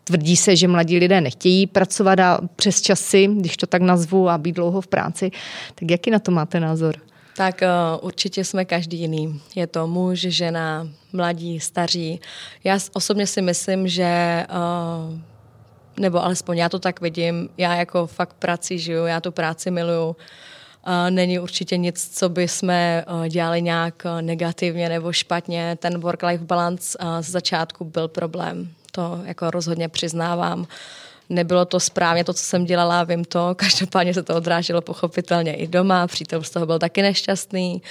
Tvrdí 0.08 0.36
se, 0.36 0.56
že 0.56 0.68
mladí 0.68 0.98
lidé 0.98 1.20
nechtějí 1.20 1.66
pracovat 1.66 2.20
a 2.20 2.38
přes 2.56 2.80
časy, 2.80 3.26
když 3.26 3.56
to 3.56 3.66
tak 3.66 3.82
nazvu, 3.82 4.28
a 4.28 4.38
být 4.38 4.56
dlouho 4.56 4.80
v 4.80 4.86
práci. 4.86 5.30
Tak 5.75 5.90
jaký 5.90 6.10
na 6.10 6.18
to 6.18 6.30
máte 6.30 6.60
názor? 6.60 6.94
Tak 7.36 7.60
uh, 7.62 8.06
určitě 8.06 8.44
jsme 8.44 8.64
každý 8.64 8.98
jiný. 8.98 9.40
Je 9.54 9.66
to 9.66 9.86
muž, 9.86 10.20
žena, 10.20 10.88
mladí, 11.12 11.60
staří. 11.60 12.20
Já 12.64 12.78
osobně 12.92 13.26
si 13.26 13.42
myslím, 13.42 13.88
že 13.88 14.44
uh, 14.50 15.18
nebo 16.00 16.25
alespoň 16.25 16.58
já 16.58 16.68
to 16.68 16.78
tak 16.78 17.00
vidím, 17.00 17.48
já 17.58 17.75
jako 17.75 18.06
fakt 18.06 18.34
prací 18.38 18.78
žiju, 18.78 19.06
já 19.06 19.20
tu 19.20 19.32
práci 19.32 19.70
miluju. 19.70 20.06
Uh, 20.06 20.14
není 21.10 21.38
určitě 21.38 21.76
nic, 21.76 22.18
co 22.18 22.28
by 22.28 22.48
jsme 22.48 23.04
dělali 23.28 23.62
nějak 23.62 24.06
negativně 24.20 24.88
nebo 24.88 25.12
špatně. 25.12 25.76
Ten 25.80 26.00
work-life 26.00 26.44
balance 26.44 26.98
z 27.20 27.30
začátku 27.30 27.84
byl 27.84 28.08
problém 28.08 28.75
to 28.96 29.20
jako 29.24 29.50
rozhodně 29.50 29.88
přiznávám. 29.88 30.66
Nebylo 31.28 31.64
to 31.64 31.80
správně 31.80 32.24
to, 32.24 32.32
co 32.34 32.42
jsem 32.42 32.64
dělala, 32.64 33.04
vím 33.04 33.24
to, 33.24 33.54
každopádně 33.56 34.14
se 34.14 34.22
to 34.22 34.34
odráželo 34.34 34.80
pochopitelně 34.80 35.54
i 35.54 35.66
doma, 35.66 36.06
přítel 36.06 36.42
z 36.42 36.50
toho 36.50 36.66
byl 36.66 36.78
taky 36.78 37.02
nešťastný. 37.02 37.82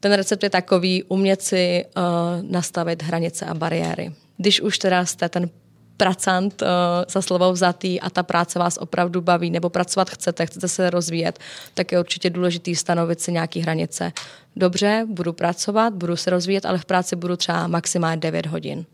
Ten 0.00 0.12
recept 0.12 0.42
je 0.42 0.50
takový, 0.50 1.02
umět 1.02 1.42
si 1.42 1.84
uh, 1.84 2.02
nastavit 2.50 3.02
hranice 3.02 3.46
a 3.46 3.54
bariéry. 3.54 4.12
Když 4.36 4.60
už 4.60 4.78
teda 4.78 5.04
jste 5.04 5.28
ten 5.28 5.50
pracant 5.96 6.62
uh, 6.62 6.68
za 7.08 7.22
slovo 7.22 7.52
vzatý 7.52 8.00
a 8.00 8.10
ta 8.10 8.22
práce 8.22 8.58
vás 8.58 8.78
opravdu 8.78 9.20
baví, 9.20 9.50
nebo 9.50 9.70
pracovat 9.70 10.10
chcete, 10.10 10.46
chcete 10.46 10.68
se 10.68 10.90
rozvíjet, 10.90 11.38
tak 11.74 11.92
je 11.92 12.00
určitě 12.00 12.30
důležitý 12.30 12.76
stanovit 12.76 13.20
si 13.20 13.32
nějaké 13.32 13.60
hranice. 13.60 14.12
Dobře, 14.56 15.06
budu 15.08 15.32
pracovat, 15.32 15.94
budu 15.94 16.16
se 16.16 16.30
rozvíjet, 16.30 16.66
ale 16.66 16.78
v 16.78 16.84
práci 16.84 17.16
budu 17.16 17.36
třeba 17.36 17.66
maximálně 17.66 18.16
9 18.16 18.46
hodin 18.46 18.86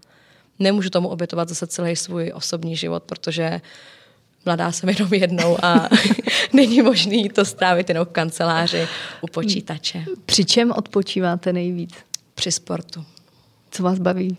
nemůžu 0.63 0.91
tomu 0.91 1.09
obětovat 1.09 1.49
zase 1.49 1.67
celý 1.67 1.97
svůj 1.97 2.33
osobní 2.35 2.77
život, 2.77 3.03
protože 3.03 3.61
mladá 4.47 4.73
jsem 4.73 4.89
jenom 4.89 5.15
jednou 5.15 5.65
a 5.65 5.89
není 6.53 6.83
možný 6.83 7.29
to 7.29 7.45
strávit 7.45 7.89
jenom 7.89 8.07
v 8.07 8.09
kanceláři 8.09 8.89
u 9.21 9.27
počítače. 9.27 10.05
Při 10.27 10.45
čem 10.45 10.73
odpočíváte 10.73 11.53
nejvíc? 11.53 11.95
Při 12.35 12.53
sportu. 12.53 13.05
Co 13.71 13.83
vás 13.83 13.99
baví? 13.99 14.37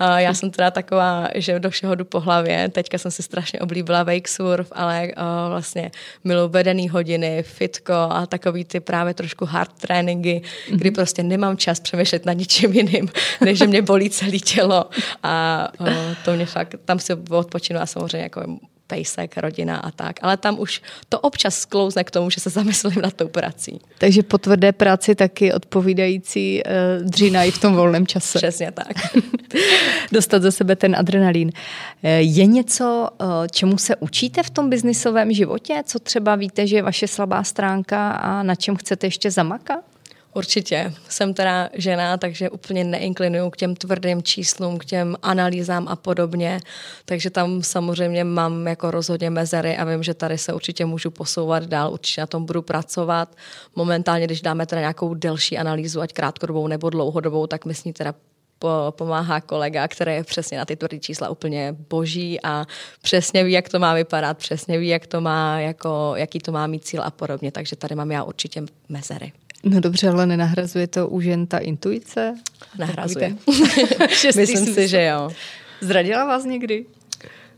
Uh, 0.00 0.16
já 0.16 0.34
jsem 0.34 0.50
teda 0.50 0.70
taková, 0.70 1.28
že 1.34 1.60
do 1.60 1.70
všeho 1.70 1.94
jdu 1.94 2.04
po 2.04 2.20
hlavě. 2.20 2.68
Teďka 2.68 2.98
jsem 2.98 3.10
si 3.10 3.22
strašně 3.22 3.60
oblíbila 3.60 4.02
wake 4.02 4.28
surf, 4.28 4.72
ale 4.72 5.08
uh, 5.08 5.22
vlastně 5.48 5.90
miluji 6.24 6.48
vedený 6.48 6.88
hodiny, 6.88 7.42
fitko 7.42 7.92
a 7.92 8.26
takový 8.26 8.64
ty 8.64 8.80
právě 8.80 9.14
trošku 9.14 9.44
hard 9.44 9.72
tréninky, 9.72 10.42
kdy 10.70 10.90
prostě 10.90 11.22
nemám 11.22 11.56
čas 11.56 11.80
přemýšlet 11.80 12.26
na 12.26 12.32
ničím 12.32 12.72
jiným, 12.72 13.08
než 13.40 13.58
že 13.58 13.66
mě 13.66 13.82
bolí 13.82 14.10
celé 14.10 14.38
tělo. 14.38 14.84
A 15.22 15.68
uh, 15.80 15.88
to 16.24 16.32
mě 16.32 16.46
fakt, 16.46 16.74
tam 16.84 16.98
si 16.98 17.14
odpočinu 17.30 17.80
a 17.80 17.86
samozřejmě 17.86 18.18
jako 18.22 18.58
pejsek, 18.88 19.36
rodina 19.36 19.76
a 19.76 19.90
tak. 19.90 20.16
Ale 20.22 20.36
tam 20.36 20.58
už 20.60 20.82
to 21.08 21.20
občas 21.20 21.60
sklouzne 21.60 22.04
k 22.04 22.10
tomu, 22.10 22.30
že 22.30 22.40
se 22.40 22.50
zamyslím 22.50 23.02
nad 23.02 23.14
tou 23.14 23.28
prací. 23.28 23.80
Takže 23.98 24.22
po 24.22 24.38
tvrdé 24.38 24.72
práci 24.72 25.14
taky 25.14 25.52
odpovídající 25.52 26.62
uh, 26.64 27.06
dřina 27.06 27.44
i 27.44 27.50
v 27.50 27.58
tom 27.58 27.76
volném 27.76 28.06
čase. 28.06 28.38
Přesně 28.42 28.72
tak. 28.72 28.96
Dostat 30.12 30.42
ze 30.42 30.52
sebe 30.52 30.76
ten 30.76 30.96
adrenalín. 30.96 31.52
Eh, 32.02 32.20
je 32.20 32.46
něco, 32.46 33.08
uh, 33.20 33.28
čemu 33.50 33.78
se 33.78 33.96
učíte 33.96 34.42
v 34.42 34.50
tom 34.50 34.70
biznisovém 34.70 35.32
životě? 35.32 35.82
Co 35.84 35.98
třeba 35.98 36.36
víte, 36.36 36.66
že 36.66 36.76
je 36.76 36.82
vaše 36.82 37.08
slabá 37.08 37.44
stránka 37.44 38.10
a 38.10 38.42
na 38.42 38.54
čem 38.54 38.76
chcete 38.76 39.06
ještě 39.06 39.30
zamakat? 39.30 39.84
Určitě. 40.38 40.92
Jsem 41.08 41.34
teda 41.34 41.68
žena, 41.74 42.16
takže 42.16 42.50
úplně 42.50 42.84
neinklinuju 42.84 43.50
k 43.50 43.56
těm 43.56 43.76
tvrdým 43.76 44.22
číslům, 44.22 44.78
k 44.78 44.84
těm 44.84 45.16
analýzám 45.22 45.88
a 45.88 45.96
podobně. 45.96 46.60
Takže 47.04 47.30
tam 47.30 47.62
samozřejmě 47.62 48.24
mám 48.24 48.66
jako 48.66 48.90
rozhodně 48.90 49.30
mezery 49.30 49.76
a 49.76 49.84
vím, 49.84 50.02
že 50.02 50.14
tady 50.14 50.38
se 50.38 50.52
určitě 50.52 50.84
můžu 50.84 51.10
posouvat 51.10 51.62
dál, 51.62 51.92
určitě 51.92 52.20
na 52.20 52.26
tom 52.26 52.46
budu 52.46 52.62
pracovat. 52.62 53.36
Momentálně, 53.76 54.26
když 54.26 54.40
dáme 54.40 54.66
teda 54.66 54.80
nějakou 54.80 55.14
delší 55.14 55.58
analýzu, 55.58 56.00
ať 56.00 56.12
krátkodobou 56.12 56.66
nebo 56.66 56.90
dlouhodobou, 56.90 57.46
tak 57.46 57.64
mi 57.64 57.74
s 57.74 57.84
ní 57.84 57.92
teda 57.92 58.14
pomáhá 58.90 59.40
kolega, 59.40 59.88
který 59.88 60.12
je 60.12 60.24
přesně 60.24 60.58
na 60.58 60.64
ty 60.64 60.76
tvrdé 60.76 60.98
čísla 60.98 61.28
úplně 61.28 61.76
boží 61.90 62.40
a 62.42 62.66
přesně 63.02 63.44
ví, 63.44 63.52
jak 63.52 63.68
to 63.68 63.78
má 63.78 63.94
vypadat, 63.94 64.38
přesně 64.38 64.78
ví, 64.78 64.88
jak 64.88 65.06
to 65.06 65.20
má, 65.20 65.60
jako, 65.60 66.12
jaký 66.16 66.38
to 66.38 66.52
má 66.52 66.66
mít 66.66 66.84
cíl 66.84 67.02
a 67.02 67.10
podobně. 67.10 67.52
Takže 67.52 67.76
tady 67.76 67.94
mám 67.94 68.10
já 68.10 68.22
určitě 68.22 68.62
mezery. 68.88 69.32
No 69.64 69.80
dobře, 69.80 70.08
ale 70.08 70.26
nenahrazuje 70.26 70.86
to 70.86 71.08
už 71.08 71.24
jen 71.24 71.46
ta 71.46 71.58
intuice? 71.58 72.34
Nahrazuje. 72.78 73.36
Myslím 74.36 74.74
si, 74.74 74.88
že 74.88 75.04
jo. 75.04 75.30
Zradila 75.80 76.24
vás 76.24 76.44
někdy? 76.44 76.86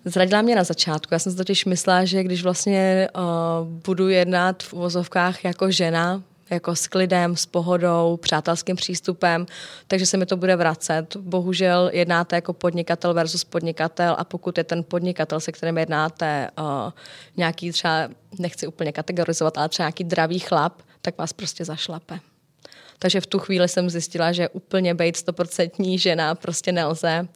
Zradila 0.04 0.42
mě 0.42 0.56
na 0.56 0.64
začátku. 0.64 1.14
Já 1.14 1.18
jsem 1.18 1.32
si 1.32 1.38
totiž 1.38 1.64
myslela, 1.64 2.04
že 2.04 2.22
když 2.22 2.42
vlastně 2.42 3.08
uh, 3.16 3.22
budu 3.68 4.08
jednat 4.08 4.62
v 4.62 4.72
uvozovkách 4.72 5.44
jako 5.44 5.70
žena, 5.70 6.22
jako 6.50 6.76
s 6.76 6.86
klidem, 6.86 7.36
s 7.36 7.46
pohodou, 7.46 8.18
přátelským 8.22 8.76
přístupem, 8.76 9.46
takže 9.86 10.06
se 10.06 10.16
mi 10.16 10.26
to 10.26 10.36
bude 10.36 10.56
vracet. 10.56 11.16
Bohužel 11.16 11.90
jednáte 11.92 12.36
jako 12.36 12.52
podnikatel 12.52 13.14
versus 13.14 13.44
podnikatel 13.44 14.16
a 14.18 14.24
pokud 14.24 14.58
je 14.58 14.64
ten 14.64 14.84
podnikatel, 14.84 15.40
se 15.40 15.52
kterým 15.52 15.78
jednáte 15.78 16.48
uh, 16.58 16.92
nějaký 17.36 17.72
třeba, 17.72 18.08
nechci 18.38 18.66
úplně 18.66 18.92
kategorizovat, 18.92 19.58
ale 19.58 19.68
třeba 19.68 19.84
nějaký 19.84 20.04
dravý 20.04 20.38
chlap, 20.38 20.82
tak 21.02 21.18
vás 21.18 21.32
prostě 21.32 21.64
zašlape. 21.64 22.20
Takže 22.98 23.20
v 23.20 23.26
tu 23.26 23.38
chvíli 23.38 23.68
jsem 23.68 23.90
zjistila, 23.90 24.32
že 24.32 24.48
úplně 24.48 24.94
být 24.94 25.16
stoprocentní 25.16 25.98
žena 25.98 26.34
prostě 26.34 26.72
nelze. 26.72 27.28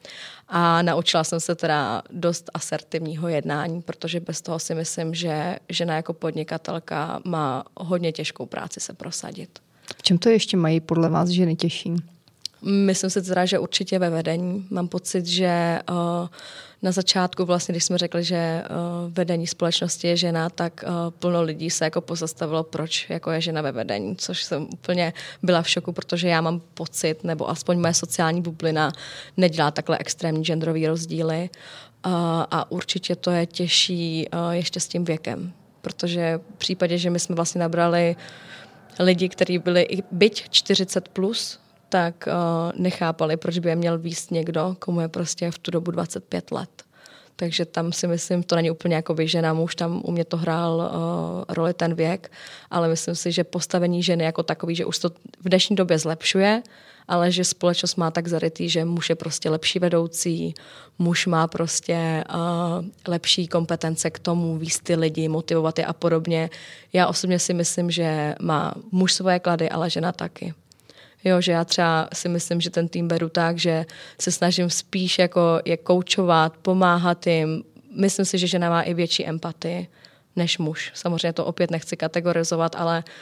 A 0.47 0.81
naučila 0.81 1.23
jsem 1.23 1.39
se 1.39 1.55
teda 1.55 2.01
dost 2.09 2.49
asertivního 2.53 3.27
jednání, 3.27 3.81
protože 3.81 4.19
bez 4.19 4.41
toho 4.41 4.59
si 4.59 4.75
myslím, 4.75 5.15
že 5.15 5.55
žena 5.69 5.95
jako 5.95 6.13
podnikatelka 6.13 7.21
má 7.23 7.63
hodně 7.77 8.11
těžkou 8.11 8.45
práci 8.45 8.79
se 8.79 8.93
prosadit. 8.93 9.59
V 9.97 10.03
čem 10.03 10.17
to 10.17 10.29
ještě 10.29 10.57
mají 10.57 10.79
podle 10.79 11.09
vás 11.09 11.29
ženy 11.29 11.55
těžší? 11.55 11.93
Myslím 12.61 13.09
si 13.09 13.21
teda, 13.21 13.45
že 13.45 13.59
určitě 13.59 13.99
ve 13.99 14.09
vedení. 14.09 14.67
Mám 14.69 14.87
pocit, 14.87 15.25
že 15.25 15.79
uh, 15.89 16.27
na 16.85 16.91
začátku, 16.91 17.45
vlastně, 17.45 17.73
když 17.73 17.83
jsme 17.83 17.97
řekli, 17.97 18.23
že 18.23 18.63
uh, 18.63 19.13
vedení 19.13 19.47
společnosti 19.47 20.07
je 20.07 20.17
žena, 20.17 20.49
tak 20.49 20.83
uh, 20.87 21.11
plno 21.19 21.41
lidí 21.41 21.69
se 21.69 21.85
jako 21.85 22.01
pozastavilo, 22.01 22.63
proč 22.63 23.09
jako 23.09 23.31
je 23.31 23.41
žena 23.41 23.61
ve 23.61 23.71
vedení, 23.71 24.15
což 24.15 24.43
jsem 24.43 24.67
úplně 24.73 25.13
byla 25.43 25.61
v 25.61 25.69
šoku, 25.69 25.91
protože 25.91 26.27
já 26.27 26.41
mám 26.41 26.61
pocit, 26.73 27.23
nebo 27.23 27.49
aspoň 27.49 27.79
moje 27.79 27.93
sociální 27.93 28.41
bublina 28.41 28.91
nedělá 29.37 29.71
takhle 29.71 29.97
extrémní 29.97 30.43
genderový 30.43 30.87
rozdíly 30.87 31.49
uh, 32.05 32.11
a 32.51 32.71
určitě 32.71 33.15
to 33.15 33.31
je 33.31 33.45
těžší 33.45 34.27
uh, 34.33 34.51
ještě 34.51 34.79
s 34.79 34.87
tím 34.87 35.05
věkem, 35.05 35.53
protože 35.81 36.39
v 36.55 36.57
případě, 36.57 36.97
že 36.97 37.09
my 37.09 37.19
jsme 37.19 37.35
vlastně 37.35 37.59
nabrali 37.61 38.15
lidi, 38.99 39.29
kteří 39.29 39.59
byli 39.59 39.81
i 39.81 40.03
byť 40.11 40.49
40 40.49 41.09
plus, 41.09 41.59
tak 41.89 42.27
uh, 42.27 42.81
nechápali, 42.81 43.37
proč 43.37 43.59
by 43.59 43.69
je 43.69 43.75
měl 43.75 43.97
výst 43.97 44.31
někdo, 44.31 44.75
komu 44.79 45.01
je 45.01 45.07
prostě 45.07 45.51
v 45.51 45.59
tu 45.59 45.71
dobu 45.71 45.91
25 45.91 46.51
let. 46.51 46.69
Takže 47.35 47.65
tam 47.65 47.91
si 47.91 48.07
myslím, 48.07 48.43
to 48.43 48.55
není 48.55 48.71
úplně 48.71 48.95
jako 48.95 49.15
žena 49.19 49.53
muž, 49.53 49.75
tam 49.75 50.01
u 50.05 50.11
mě 50.11 50.25
to 50.25 50.37
hrál 50.37 50.75
uh, 50.75 51.55
roli 51.55 51.73
ten 51.73 51.93
věk, 51.93 52.31
ale 52.71 52.87
myslím 52.87 53.15
si, 53.15 53.31
že 53.31 53.43
postavení 53.43 54.03
ženy 54.03 54.23
jako 54.23 54.43
takový, 54.43 54.75
že 54.75 54.85
už 54.85 54.99
to 54.99 55.09
v 55.39 55.49
dnešní 55.49 55.75
době 55.75 55.99
zlepšuje, 55.99 56.63
ale 57.07 57.31
že 57.31 57.43
společnost 57.43 57.95
má 57.95 58.11
tak 58.11 58.27
zarytý, 58.27 58.69
že 58.69 58.85
muž 58.85 59.09
je 59.09 59.15
prostě 59.15 59.49
lepší 59.49 59.79
vedoucí, 59.79 60.53
muž 60.99 61.27
má 61.27 61.47
prostě 61.47 62.23
uh, 62.33 62.85
lepší 63.07 63.47
kompetence 63.47 64.09
k 64.09 64.19
tomu, 64.19 64.57
víc 64.57 64.79
ty 64.79 64.95
lidi, 64.95 65.27
motivovat 65.27 65.79
je 65.79 65.85
a 65.85 65.93
podobně. 65.93 66.49
Já 66.93 67.07
osobně 67.07 67.39
si 67.39 67.53
myslím, 67.53 67.91
že 67.91 68.35
má 68.41 68.73
muž 68.91 69.13
svoje 69.13 69.39
klady, 69.39 69.69
ale 69.69 69.89
žena 69.89 70.11
taky. 70.11 70.53
Jo, 71.25 71.41
že 71.41 71.51
já 71.51 71.65
třeba 71.65 72.09
si 72.13 72.29
myslím, 72.29 72.61
že 72.61 72.69
ten 72.69 72.87
tým 72.87 73.07
beru 73.07 73.29
tak, 73.29 73.57
že 73.57 73.85
se 74.21 74.31
snažím 74.31 74.69
spíš 74.69 75.19
jako 75.19 75.61
je 75.65 75.77
koučovat, 75.77 76.57
pomáhat 76.57 77.27
jim. 77.27 77.63
Myslím 77.95 78.25
si, 78.25 78.37
že 78.37 78.47
žena 78.47 78.69
má 78.69 78.81
i 78.81 78.93
větší 78.93 79.25
empatii 79.25 79.87
než 80.35 80.57
muž. 80.57 80.91
Samozřejmě 80.93 81.33
to 81.33 81.45
opět 81.45 81.71
nechci 81.71 81.97
kategorizovat, 81.97 82.75
ale 82.75 83.03
uh, 83.07 83.13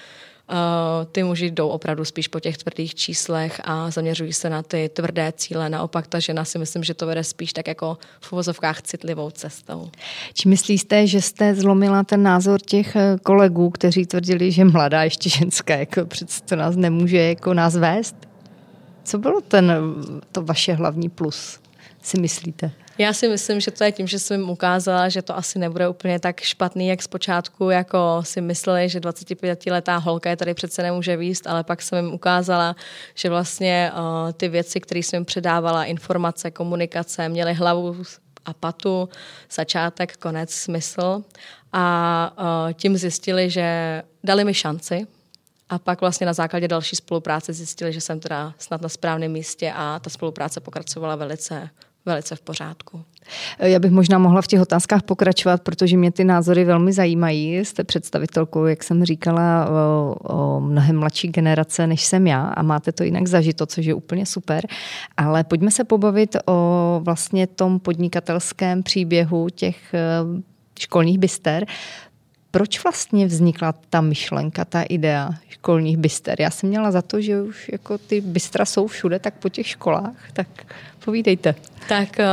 ty 1.12 1.23
muži 1.23 1.51
jdou 1.51 1.67
opravdu 1.67 2.05
spíš 2.05 2.27
po 2.27 2.39
těch 2.39 2.57
tvrdých 2.57 2.95
číslech 2.95 3.62
a 3.63 3.91
zaměřují 3.91 4.33
se 4.33 4.50
na 4.50 4.63
ty 4.63 4.89
tvrdé 4.93 5.33
cíle. 5.35 5.69
Naopak 5.69 6.07
ta 6.07 6.19
žena 6.19 6.45
si 6.45 6.59
myslím, 6.59 6.83
že 6.83 6.93
to 6.93 7.05
vede 7.05 7.23
spíš 7.23 7.53
tak 7.53 7.67
jako 7.67 7.97
v 8.21 8.33
uvozovkách 8.33 8.81
citlivou 8.81 9.29
cestou. 9.29 9.89
Či 10.33 10.50
myslíte, 10.50 11.07
že 11.07 11.21
jste 11.21 11.55
zlomila 11.55 12.03
ten 12.03 12.23
názor 12.23 12.62
těch 12.62 12.95
eh, 12.95 13.17
kolegů, 13.23 13.69
kteří 13.69 14.05
tvrdili, 14.05 14.51
že 14.51 14.65
mladá 14.65 15.03
ještě 15.03 15.29
ženská 15.29 15.75
jako 15.75 16.05
přece 16.05 16.55
nás 16.55 16.75
nemůže 16.75 17.17
jako 17.17 17.53
nás 17.53 17.75
vést? 17.75 18.15
Co 19.03 19.17
bylo 19.17 19.41
ten, 19.41 19.73
to 20.31 20.41
vaše 20.41 20.73
hlavní 20.73 21.09
plus, 21.09 21.59
si 22.01 22.19
myslíte? 22.19 22.71
Já 22.97 23.13
si 23.13 23.27
myslím, 23.27 23.59
že 23.59 23.71
to 23.71 23.83
je 23.83 23.91
tím, 23.91 24.07
že 24.07 24.19
jsem 24.19 24.39
jim 24.39 24.50
ukázala, 24.50 25.09
že 25.09 25.21
to 25.21 25.38
asi 25.38 25.59
nebude 25.59 25.88
úplně 25.88 26.19
tak 26.19 26.41
špatný, 26.41 26.88
jak 26.88 27.01
zpočátku 27.01 27.69
jako 27.69 28.21
si 28.23 28.41
mysleli, 28.41 28.89
že 28.89 29.00
25-letá 29.00 29.97
holka 29.97 30.29
je 30.29 30.38
tady 30.38 30.53
přece 30.53 30.83
nemůže 30.83 31.17
výst, 31.17 31.47
ale 31.47 31.63
pak 31.63 31.81
jsem 31.81 32.05
jim 32.05 32.13
ukázala, 32.13 32.75
že 33.15 33.29
vlastně 33.29 33.91
uh, 33.93 34.31
ty 34.31 34.47
věci, 34.47 34.79
které 34.79 35.00
jsem 35.00 35.17
jim 35.17 35.25
předávala, 35.25 35.85
informace, 35.85 36.51
komunikace, 36.51 37.29
měly 37.29 37.53
hlavu 37.53 37.95
a 38.45 38.53
patu, 38.53 39.09
začátek, 39.51 40.17
konec, 40.17 40.53
smysl. 40.53 41.23
A 41.73 42.33
uh, 42.38 42.73
tím 42.73 42.97
zjistili, 42.97 43.50
že 43.50 44.01
dali 44.23 44.43
mi 44.43 44.53
šanci, 44.53 45.07
a 45.69 45.79
pak 45.79 46.01
vlastně 46.01 46.25
na 46.27 46.33
základě 46.33 46.67
další 46.67 46.95
spolupráce 46.95 47.53
zjistili, 47.53 47.93
že 47.93 48.01
jsem 48.01 48.19
teda 48.19 48.53
snad 48.57 48.81
na 48.81 48.89
správném 48.89 49.31
místě 49.31 49.73
a 49.75 50.00
ta 50.00 50.09
spolupráce 50.09 50.59
pokračovala 50.59 51.15
velice, 51.15 51.69
velice 52.05 52.36
v 52.36 52.41
pořádku. 52.41 53.01
Já 53.60 53.79
bych 53.79 53.91
možná 53.91 54.17
mohla 54.17 54.41
v 54.41 54.48
těch 54.48 54.62
otázkách 54.62 55.03
pokračovat, 55.03 55.61
protože 55.61 55.98
mě 55.98 56.11
ty 56.11 56.24
názory 56.24 56.66
velmi 56.66 56.94
zajímají. 56.94 57.57
Jste 57.57 57.83
představitelkou, 57.83 58.66
jak 58.66 58.83
jsem 58.83 59.03
říkala, 59.03 59.70
o, 59.70 60.16
o 60.35 60.59
mnohem 60.59 61.00
mladší 61.00 61.27
generace, 61.27 61.87
než 61.87 62.05
jsem 62.05 62.27
já 62.27 62.42
a 62.42 62.63
máte 62.63 62.92
to 62.92 63.03
jinak 63.03 63.27
zažito, 63.27 63.66
což 63.66 63.85
je 63.85 63.94
úplně 63.94 64.25
super. 64.25 64.68
Ale 65.18 65.44
pojďme 65.44 65.72
se 65.72 65.83
pobavit 65.83 66.35
o 66.46 67.01
vlastně 67.03 67.48
tom 67.48 67.79
podnikatelském 67.79 68.83
příběhu 68.83 69.50
těch 69.50 69.94
eh, 69.94 70.00
školních 70.79 71.20
byster. 71.20 71.66
Proč 72.53 72.83
vlastně 72.83 73.25
vznikla 73.25 73.74
ta 73.89 74.01
myšlenka, 74.01 74.66
ta 74.66 74.81
idea 74.81 75.29
školních 75.50 75.98
byster? 75.98 76.42
Já 76.42 76.50
jsem 76.50 76.70
měla 76.70 76.92
za 76.92 77.01
to, 77.01 77.22
že 77.22 77.42
už 77.42 77.70
jako 77.72 77.98
ty 77.98 78.22
bystra 78.22 78.66
jsou 78.66 78.87
všude, 78.87 79.20
tak 79.20 79.33
po 79.33 79.50
těch 79.50 79.68
školách, 79.68 80.31
tak 80.33 80.48
povídejte. 81.05 81.55
Tak 81.89 82.20
eh, 82.20 82.27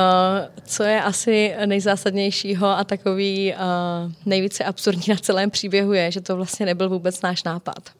co 0.64 0.82
je 0.82 1.02
asi 1.02 1.54
nejzásadnějšího 1.66 2.66
a 2.66 2.84
takový 2.84 3.52
eh, 3.52 3.56
nejvíce 4.26 4.64
absurdní 4.64 5.04
na 5.08 5.16
celém 5.16 5.50
příběhu 5.50 5.92
je, 5.92 6.10
že 6.10 6.20
to 6.20 6.36
vlastně 6.36 6.66
nebyl 6.66 6.88
vůbec 6.88 7.22
náš 7.22 7.44
nápad. 7.44 7.90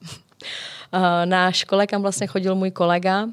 Eh, 0.92 1.26
na 1.26 1.52
škole, 1.52 1.86
kam 1.86 2.02
vlastně 2.02 2.26
chodil 2.26 2.54
můj 2.54 2.70
kolega, 2.70 3.28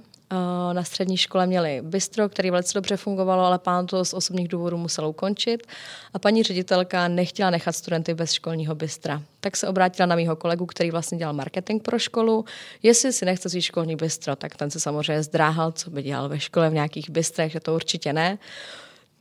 na 0.74 0.84
střední 0.84 1.18
škole 1.18 1.48
měli 1.48 1.82
bistro, 1.82 2.30
který 2.30 2.52
velice 2.52 2.74
dobře 2.74 2.98
fungovalo, 2.98 3.44
ale 3.44 3.60
pán 3.60 3.88
to 3.88 4.06
z 4.06 4.14
osobních 4.14 4.48
důvodů 4.48 4.78
musel 4.78 5.08
ukončit 5.08 5.68
a 6.14 6.20
paní 6.20 6.44
ředitelka 6.44 7.08
nechtěla 7.08 7.50
nechat 7.50 7.72
studenty 7.72 8.14
bez 8.14 8.32
školního 8.32 8.76
bistra. 8.76 9.22
Tak 9.40 9.58
se 9.58 9.68
obrátila 9.68 10.06
na 10.06 10.16
mýho 10.16 10.36
kolegu, 10.36 10.66
který 10.66 10.92
vlastně 10.92 11.18
dělal 11.18 11.34
marketing 11.34 11.84
pro 11.84 12.00
školu, 12.00 12.46
jestli 12.84 13.14
si 13.14 13.26
nechce 13.26 13.50
zjít 13.50 13.62
školní 13.62 13.96
bistro, 13.96 14.36
tak 14.36 14.56
ten 14.56 14.72
se 14.72 14.80
samozřejmě 14.80 15.24
zdráhal, 15.24 15.72
co 15.72 15.90
by 15.90 16.04
dělal 16.04 16.30
ve 16.30 16.40
škole 16.40 16.70
v 16.70 16.74
nějakých 16.74 17.10
bistrech, 17.10 17.52
že 17.52 17.60
to 17.60 17.76
určitě 17.76 18.14
ne. 18.14 18.38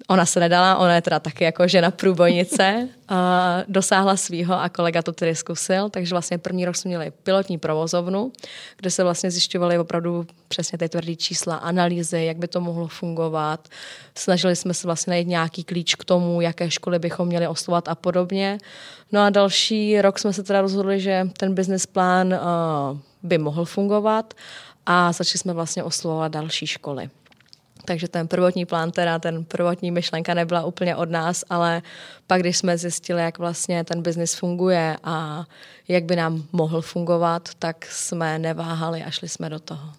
Ona 0.08 0.26
se 0.26 0.40
nedala, 0.40 0.76
ona 0.76 0.94
je 0.94 1.02
teda 1.02 1.20
taky 1.20 1.44
jako 1.44 1.68
žena 1.68 1.90
průbojnice, 1.90 2.88
a 3.08 3.58
dosáhla 3.68 4.16
svýho 4.16 4.62
a 4.62 4.68
kolega 4.68 5.02
to 5.02 5.12
tedy 5.12 5.34
zkusil, 5.34 5.90
takže 5.90 6.14
vlastně 6.14 6.38
první 6.38 6.64
rok 6.64 6.76
jsme 6.76 6.88
měli 6.88 7.10
pilotní 7.10 7.58
provozovnu, 7.58 8.32
kde 8.76 8.90
se 8.90 9.02
vlastně 9.02 9.30
zjišťovaly 9.30 9.78
opravdu 9.78 10.26
přesně 10.48 10.78
ty 10.78 10.88
tvrdé 10.88 11.16
čísla, 11.16 11.56
analýzy, 11.56 12.24
jak 12.24 12.36
by 12.36 12.48
to 12.48 12.60
mohlo 12.60 12.88
fungovat. 12.88 13.68
Snažili 14.14 14.56
jsme 14.56 14.74
se 14.74 14.88
vlastně 14.88 15.10
najít 15.10 15.28
nějaký 15.28 15.64
klíč 15.64 15.94
k 15.94 16.04
tomu, 16.04 16.40
jaké 16.40 16.70
školy 16.70 16.98
bychom 16.98 17.28
měli 17.28 17.48
oslovat 17.48 17.88
a 17.88 17.94
podobně. 17.94 18.58
No 19.12 19.22
a 19.22 19.30
další 19.30 20.02
rok 20.02 20.18
jsme 20.18 20.32
se 20.32 20.42
teda 20.42 20.60
rozhodli, 20.60 21.00
že 21.00 21.28
ten 21.38 21.54
business 21.54 21.86
plán 21.86 22.34
uh, 22.34 22.98
by 23.22 23.38
mohl 23.38 23.64
fungovat 23.64 24.34
a 24.86 25.12
začali 25.12 25.38
jsme 25.38 25.52
vlastně 25.52 25.82
oslovovat 25.82 26.32
další 26.32 26.66
školy. 26.66 27.10
Takže 27.86 28.08
ten 28.08 28.28
prvotní 28.28 28.66
plán, 28.66 28.90
teda 28.90 29.18
ten 29.18 29.44
prvotní 29.44 29.90
myšlenka 29.90 30.34
nebyla 30.34 30.64
úplně 30.64 30.96
od 30.96 31.10
nás, 31.10 31.44
ale 31.50 31.82
pak, 32.26 32.40
když 32.40 32.56
jsme 32.56 32.78
zjistili, 32.78 33.22
jak 33.22 33.38
vlastně 33.38 33.84
ten 33.84 34.02
biznis 34.02 34.34
funguje 34.34 34.96
a 35.04 35.44
jak 35.88 36.04
by 36.04 36.16
nám 36.16 36.44
mohl 36.52 36.82
fungovat, 36.82 37.48
tak 37.58 37.86
jsme 37.86 38.38
neváhali 38.38 39.02
a 39.02 39.10
šli 39.10 39.28
jsme 39.28 39.50
do 39.50 39.58
toho. 39.58 39.92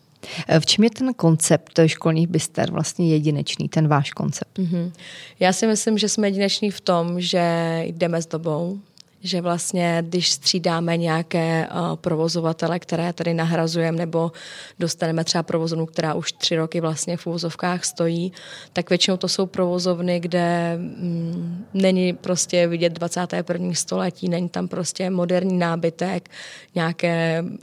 V 0.59 0.65
čem 0.65 0.83
je 0.83 0.89
ten 0.89 1.13
koncept 1.13 1.79
školních 1.85 2.27
byster 2.27 2.71
vlastně 2.71 3.09
jedinečný, 3.09 3.69
ten 3.69 3.87
váš 3.87 4.11
koncept? 4.11 4.57
Mm-hmm. 4.57 4.91
Já 5.39 5.53
si 5.53 5.67
myslím, 5.67 5.97
že 5.97 6.09
jsme 6.09 6.27
jedineční 6.27 6.71
v 6.71 6.81
tom, 6.81 7.21
že 7.21 7.81
jdeme 7.83 8.21
s 8.21 8.25
dobou, 8.25 8.79
že 9.21 9.41
vlastně, 9.41 10.03
když 10.07 10.31
střídáme 10.31 10.97
nějaké 10.97 11.67
uh, 11.71 11.95
provozovatele, 11.95 12.79
které 12.79 13.13
tady 13.13 13.33
nahrazujeme, 13.33 13.97
nebo 13.97 14.31
dostaneme 14.79 15.23
třeba 15.23 15.43
provozovnu, 15.43 15.85
která 15.85 16.13
už 16.13 16.31
tři 16.31 16.55
roky 16.55 16.81
vlastně 16.81 17.17
v 17.17 17.27
úvozovkách 17.27 17.85
stojí, 17.85 18.31
tak 18.73 18.89
většinou 18.89 19.17
to 19.17 19.27
jsou 19.27 19.45
provozovny, 19.45 20.19
kde 20.19 20.77
mm, 20.77 21.65
není 21.73 22.13
prostě 22.13 22.67
vidět 22.67 22.93
21. 22.93 23.73
století, 23.73 24.29
není 24.29 24.49
tam 24.49 24.67
prostě 24.67 25.09
moderní 25.09 25.57
nábytek, 25.57 26.29
nějaké 26.75 27.43
uh, 27.43 27.53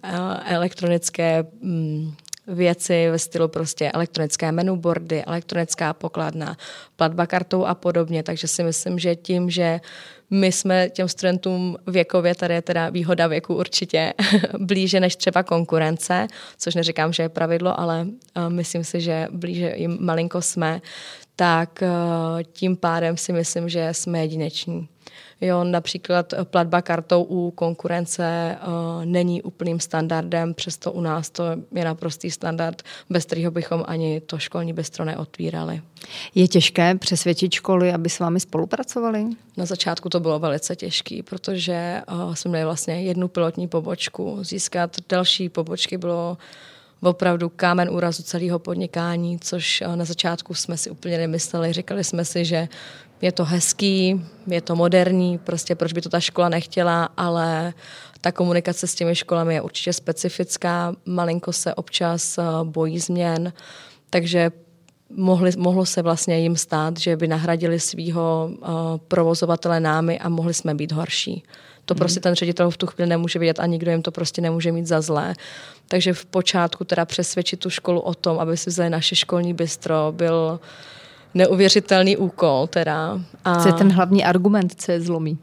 elektronické 0.45 1.45
mm, 1.63 2.15
věci 2.47 3.11
ve 3.11 3.19
stylu 3.19 3.49
prostě 3.49 3.91
elektronické 3.93 4.53
menuboardy, 4.53 5.25
elektronická 5.25 5.93
pokladna, 5.93 6.57
platba 6.97 7.27
kartou 7.27 7.65
a 7.65 7.75
podobně. 7.75 8.23
Takže 8.23 8.49
si 8.49 8.63
myslím, 8.63 8.99
že 8.99 9.17
tím, 9.17 9.51
že 9.51 9.81
my 10.31 10.53
jsme 10.53 10.91
těm 10.91 11.09
studentům 11.09 11.77
věkově, 11.87 12.35
tady 12.35 12.55
je 12.55 12.63
teda 12.63 12.91
výhoda 12.91 13.27
věku 13.27 13.55
určitě 13.55 14.15
blíže 14.59 15.01
než 15.01 15.17
třeba 15.17 15.43
konkurence, 15.43 16.27
což 16.59 16.75
neříkám, 16.75 17.13
že 17.13 17.23
je 17.23 17.29
pravidlo, 17.29 17.81
ale 17.81 18.07
uh, 18.37 18.49
myslím 18.53 18.85
si, 18.85 19.01
že 19.01 19.29
blíže 19.31 19.73
jim 19.77 19.99
malinko 20.01 20.43
jsme, 20.43 20.81
tak 21.37 21.83
uh, 21.83 22.43
tím 22.53 22.77
pádem 22.77 23.17
si 23.17 23.33
myslím, 23.33 23.69
že 23.69 23.89
jsme 23.93 24.19
jedineční. 24.19 24.89
Jo, 25.41 25.65
například 25.65 26.35
platba 26.45 26.83
kartou 26.83 27.23
u 27.23 27.51
konkurence 27.51 28.57
uh, 28.67 29.05
není 29.05 29.43
úplným 29.43 29.81
standardem, 29.81 30.55
přesto 30.55 30.93
u 30.93 31.01
nás 31.01 31.31
to 31.31 31.45
je 31.73 31.85
naprostý 31.85 32.31
standard, 32.31 32.83
bez 33.11 33.25
kterého 33.25 33.51
bychom 33.51 33.85
ani 33.87 34.21
to 34.21 34.39
školní 34.39 34.73
bistro 34.73 35.05
neotvírali. 35.05 35.83
Je 36.35 36.49
těžké 36.49 36.95
přesvědčit 36.95 37.53
školy, 37.53 37.93
aby 37.93 38.09
s 38.09 38.19
vámi 38.19 38.41
spolupracovali? 38.41 39.25
Na 39.57 39.65
začátku 39.65 40.09
to 40.09 40.21
bylo 40.21 40.39
velice 40.39 40.77
těžké, 40.77 41.23
protože 41.23 42.03
uh, 42.13 42.35
jsme 42.35 42.49
měli 42.49 42.65
vlastně 42.65 43.03
jednu 43.03 43.29
pilotní 43.29 43.69
pobočku. 43.69 44.39
Získat 44.43 44.97
další 45.09 45.49
pobočky 45.49 45.99
bylo 45.99 46.39
opravdu 47.03 47.49
kámen 47.49 47.91
úrazu 47.91 48.23
celého 48.23 48.59
podnikání, 48.59 49.39
což 49.39 49.83
na 49.95 50.05
začátku 50.05 50.55
jsme 50.55 50.77
si 50.77 50.91
úplně 50.91 51.19
nemysleli. 51.19 51.73
Říkali 51.73 52.05
jsme 52.05 52.25
si, 52.25 52.45
že 52.45 52.69
je 53.25 53.33
to 53.33 53.45
hezký, 53.45 54.21
je 54.47 54.61
to 54.61 54.77
moderní, 54.77 55.39
prostě 55.39 55.75
proč 55.75 55.93
by 55.93 56.01
to 56.01 56.09
ta 56.09 56.21
škola 56.21 56.49
nechtěla, 56.49 57.09
ale 57.17 57.75
ta 58.21 58.33
komunikace 58.33 58.87
s 58.87 58.95
těmi 58.95 59.15
školami 59.15 59.55
je 59.55 59.61
určitě 59.61 59.93
specifická, 59.93 60.95
malinko 61.07 61.53
se 61.53 61.75
občas 61.75 62.39
bojí 62.65 62.99
změn, 62.99 63.53
takže 64.11 64.51
mohli, 65.11 65.51
mohlo 65.57 65.87
se 65.87 66.03
vlastně 66.03 66.39
jim 66.39 66.57
stát, 66.57 66.99
že 66.99 67.17
by 67.17 67.29
nahradili 67.29 67.81
svého 67.81 68.51
uh, 68.51 68.69
provozovatele 69.09 69.81
námi 69.81 70.19
a 70.19 70.29
mohli 70.29 70.55
jsme 70.55 70.75
být 70.75 70.93
horší. 70.93 71.43
To 71.85 71.95
hmm. 71.95 71.99
prostě 71.99 72.21
ten 72.21 72.35
ředitel 72.35 72.71
v 72.71 72.77
tu 72.77 72.87
chvíli 72.87 73.09
nemůže 73.09 73.39
vidět 73.39 73.61
a 73.61 73.67
nikdo 73.67 73.91
jim 73.91 74.03
to 74.03 74.11
prostě 74.11 74.43
nemůže 74.43 74.73
mít 74.73 74.87
za 74.87 75.01
zlé. 75.01 75.35
Takže 75.89 76.13
v 76.13 76.25
počátku 76.25 76.85
teda 76.85 77.05
přesvědčit 77.05 77.61
tu 77.61 77.71
školu 77.71 78.01
o 78.01 78.15
tom, 78.15 78.39
aby 78.39 78.57
si 78.57 78.71
vzali 78.71 78.91
naše 78.91 79.17
školní 79.17 79.55
bistro, 79.55 80.13
byl 80.17 80.61
neuvěřitelný 81.35 82.17
úkol. 82.17 82.67
Teda. 82.67 83.21
A... 83.45 83.63
Co 83.63 83.69
je 83.69 83.73
ten 83.75 83.93
hlavní 83.93 84.25
argument, 84.25 84.75
co 84.83 84.93
je 84.93 85.01
zlomí? 85.01 85.39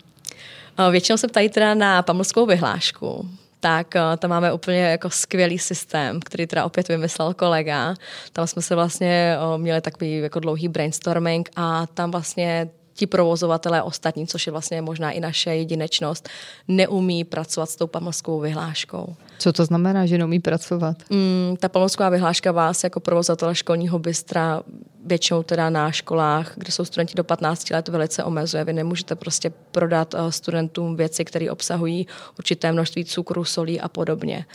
Většinou 0.91 1.17
se 1.17 1.27
ptají 1.27 1.49
teda 1.49 1.73
na 1.73 2.01
pamlskou 2.01 2.45
vyhlášku 2.45 3.30
tak 3.63 3.93
tam 4.17 4.30
máme 4.30 4.54
úplně 4.54 4.80
jako 4.80 5.10
skvělý 5.10 5.60
systém, 5.60 6.19
který 6.19 6.47
teda 6.47 6.65
opět 6.65 6.88
vymyslel 6.88 7.34
kolega. 7.34 7.95
Tam 8.34 8.47
jsme 8.47 8.62
se 8.62 8.75
vlastně 8.75 9.38
měli 9.58 9.82
takový 9.82 10.17
jako 10.17 10.39
dlouhý 10.39 10.67
brainstorming 10.67 11.49
a 11.56 11.88
tam 11.88 12.12
vlastně 12.12 12.69
ti 12.93 13.08
provozovatelé 13.08 13.84
ostatní, 13.84 14.27
což 14.27 14.47
je 14.47 14.51
vlastně 14.51 14.82
možná 14.82 15.12
i 15.12 15.19
naše 15.19 15.56
jedinečnost, 15.56 16.30
neumí 16.67 17.23
pracovat 17.23 17.69
s 17.69 17.75
tou 17.75 17.88
pamlskou 17.88 18.39
vyhláškou. 18.39 19.15
Co 19.39 19.54
to 19.54 19.65
znamená, 19.65 20.06
že 20.06 20.17
neumí 20.17 20.39
pracovat? 20.39 20.97
Mm, 21.10 21.56
ta 21.60 21.69
pamlsková 21.69 22.10
vyhláška 22.10 22.51
vás 22.51 22.84
jako 22.84 22.99
provozovatele 22.99 23.56
školního 23.56 23.99
bystra 23.99 24.63
většinou 25.06 25.43
teda 25.43 25.69
na 25.69 25.91
školách, 25.91 26.54
kde 26.56 26.71
jsou 26.71 26.86
studenti 26.86 27.15
do 27.15 27.23
15 27.23 27.69
let, 27.69 27.88
velice 27.88 28.23
omezuje. 28.23 28.63
Vy 28.63 28.73
nemůžete 28.73 29.15
prostě 29.15 29.49
prodat 29.71 30.13
eh, 30.13 30.32
studentům 30.32 30.95
věci, 30.95 31.25
které 31.25 31.51
obsahují 31.51 32.08
určité 32.39 32.71
množství 32.71 33.06
cukru, 33.06 33.43
solí 33.43 33.82
a 33.82 33.88
podobně. 33.88 34.45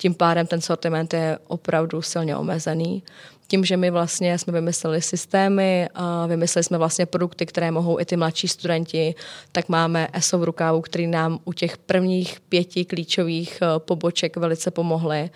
Tím 0.00 0.14
pádem 0.14 0.46
ten 0.46 0.60
sortiment 0.60 1.14
je 1.14 1.38
opravdu 1.46 2.02
silně 2.02 2.36
omezený. 2.36 3.02
Tím, 3.46 3.64
že 3.64 3.76
my 3.76 3.90
vlastně 3.90 4.38
jsme 4.38 4.52
vymysleli 4.52 5.02
systémy 5.02 5.88
a 5.94 6.26
vymysleli 6.26 6.64
jsme 6.64 6.78
vlastně 6.78 7.06
produkty, 7.06 7.46
které 7.46 7.70
mohou 7.70 8.00
i 8.00 8.04
ty 8.04 8.16
mladší 8.16 8.48
studenti, 8.48 9.14
tak 9.52 9.68
máme 9.68 10.08
ESO 10.12 10.38
v 10.38 10.44
rukávu, 10.44 10.80
který 10.80 11.06
nám 11.06 11.38
u 11.44 11.52
těch 11.52 11.78
prvních 11.78 12.40
pěti 12.40 12.84
klíčových 12.84 13.58
eh, 13.62 13.66
poboček 13.78 14.36
velice 14.36 14.70
pomohly 14.70 15.30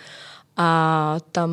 a 0.57 1.17
tam 1.33 1.51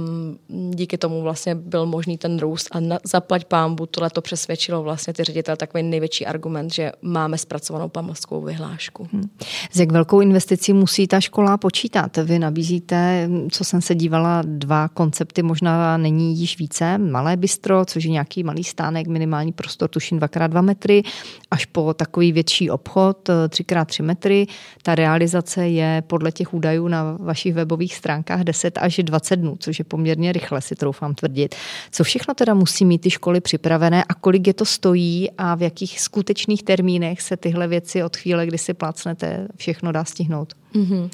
díky 0.70 0.98
tomu 0.98 1.22
vlastně 1.22 1.56
byl 1.56 1.86
možný 1.86 2.18
ten 2.18 2.40
růst 2.40 2.68
a 2.72 2.80
na, 2.80 3.00
zaplať 3.04 3.46
pámbu, 3.46 3.86
tohle 3.86 4.10
to 4.10 4.22
přesvědčilo 4.22 4.84
vlastně 4.84 5.14
ty 5.14 5.24
ředitel 5.24 5.56
takový 5.56 5.84
největší 5.84 6.26
argument, 6.26 6.74
že 6.74 6.92
máme 7.02 7.38
zpracovanou 7.38 7.90
pamlskou 7.90 8.42
vyhlášku. 8.42 9.08
Hmm. 9.14 9.30
Jak 9.76 9.92
velkou 9.92 10.22
investicí 10.22 10.74
musí 10.74 11.08
ta 11.08 11.20
škola 11.20 11.58
počítat? 11.58 12.18
Vy 12.18 12.40
nabízíte, 12.40 13.30
co 13.52 13.64
jsem 13.64 13.82
se 13.82 13.96
dívala, 13.96 14.42
dva 14.46 14.88
koncepty, 14.88 15.44
možná 15.44 15.98
není 15.98 16.38
již 16.38 16.60
více, 16.60 16.98
malé 16.98 17.38
bistro, 17.38 17.86
což 17.86 18.04
je 18.04 18.12
nějaký 18.12 18.44
malý 18.44 18.64
stánek, 18.64 19.08
minimální 19.08 19.52
prostor, 19.52 19.90
tuším 19.90 20.20
2x2 20.20 20.62
metry, 20.62 21.04
až 21.52 21.66
po 21.66 21.94
takový 21.94 22.32
větší 22.32 22.70
obchod, 22.70 23.30
3x3 23.48 24.04
metry. 24.04 24.48
Ta 24.84 24.96
realizace 24.96 25.68
je 25.68 26.04
podle 26.08 26.32
těch 26.32 26.54
údajů 26.54 26.88
na 26.88 27.18
vašich 27.20 27.54
webových 27.54 27.96
stránkách 27.96 28.44
10 28.44 28.78
až 28.82 28.91
až 29.00 29.04
20 29.04 29.36
dnů, 29.36 29.56
což 29.60 29.80
je 29.80 29.86
poměrně 29.86 30.32
rychle, 30.32 30.62
si 30.62 30.76
troufám 30.76 31.16
tvrdit. 31.16 31.56
Co 31.92 32.04
všechno 32.04 32.34
teda 32.34 32.54
musí 32.54 32.86
mít 32.86 33.02
ty 33.02 33.10
školy 33.10 33.42
připravené 33.42 34.04
a 34.04 34.14
kolik 34.14 34.48
je 34.48 34.54
to 34.54 34.66
stojí 34.66 35.30
a 35.38 35.56
v 35.56 35.62
jakých 35.62 36.02
skutečných 36.02 36.64
termínech 36.64 37.22
se 37.22 37.38
tyhle 37.38 37.68
věci 37.68 38.04
od 38.04 38.18
chvíle, 38.18 38.46
kdy 38.46 38.58
si 38.58 38.74
plácnete, 38.74 39.48
všechno 39.58 39.92
dá 39.92 40.06
stihnout? 40.06 40.54
Mm-hmm. 40.76 41.10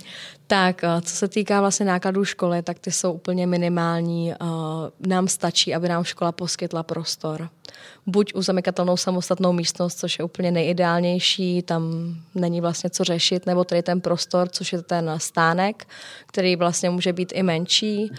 Tak, 0.47 0.83
eh, 0.83 1.01
co 1.01 1.15
se 1.15 1.27
týká 1.27 1.59
vlastně 1.61 1.85
nákladů 1.85 2.25
školy, 2.25 2.63
tak 2.63 2.79
ty 2.79 2.91
jsou 2.91 3.11
úplně 3.11 3.47
minimální. 3.47 4.33
Eh, 4.33 4.37
nám 5.07 5.27
stačí, 5.27 5.75
aby 5.75 5.89
nám 5.89 6.03
škola 6.03 6.31
poskytla 6.31 6.83
prostor. 6.83 7.49
Buď 8.05 8.33
uzamykatelnou 8.35 8.97
samostatnou 8.97 9.53
místnost, 9.53 9.99
což 9.99 10.19
je 10.19 10.25
úplně 10.25 10.51
nejideálnější, 10.51 11.61
tam 11.61 12.15
není 12.35 12.61
vlastně 12.61 12.89
co 12.89 13.03
řešit, 13.03 13.45
nebo 13.45 13.63
tady 13.63 13.83
ten 13.83 14.01
prostor, 14.01 14.49
což 14.49 14.73
je 14.73 14.81
ten 14.81 15.13
stánek, 15.17 15.87
který 16.25 16.55
vlastně 16.55 16.89
může 16.89 17.13
být 17.13 17.33
i 17.35 17.43
menší. 17.43 18.11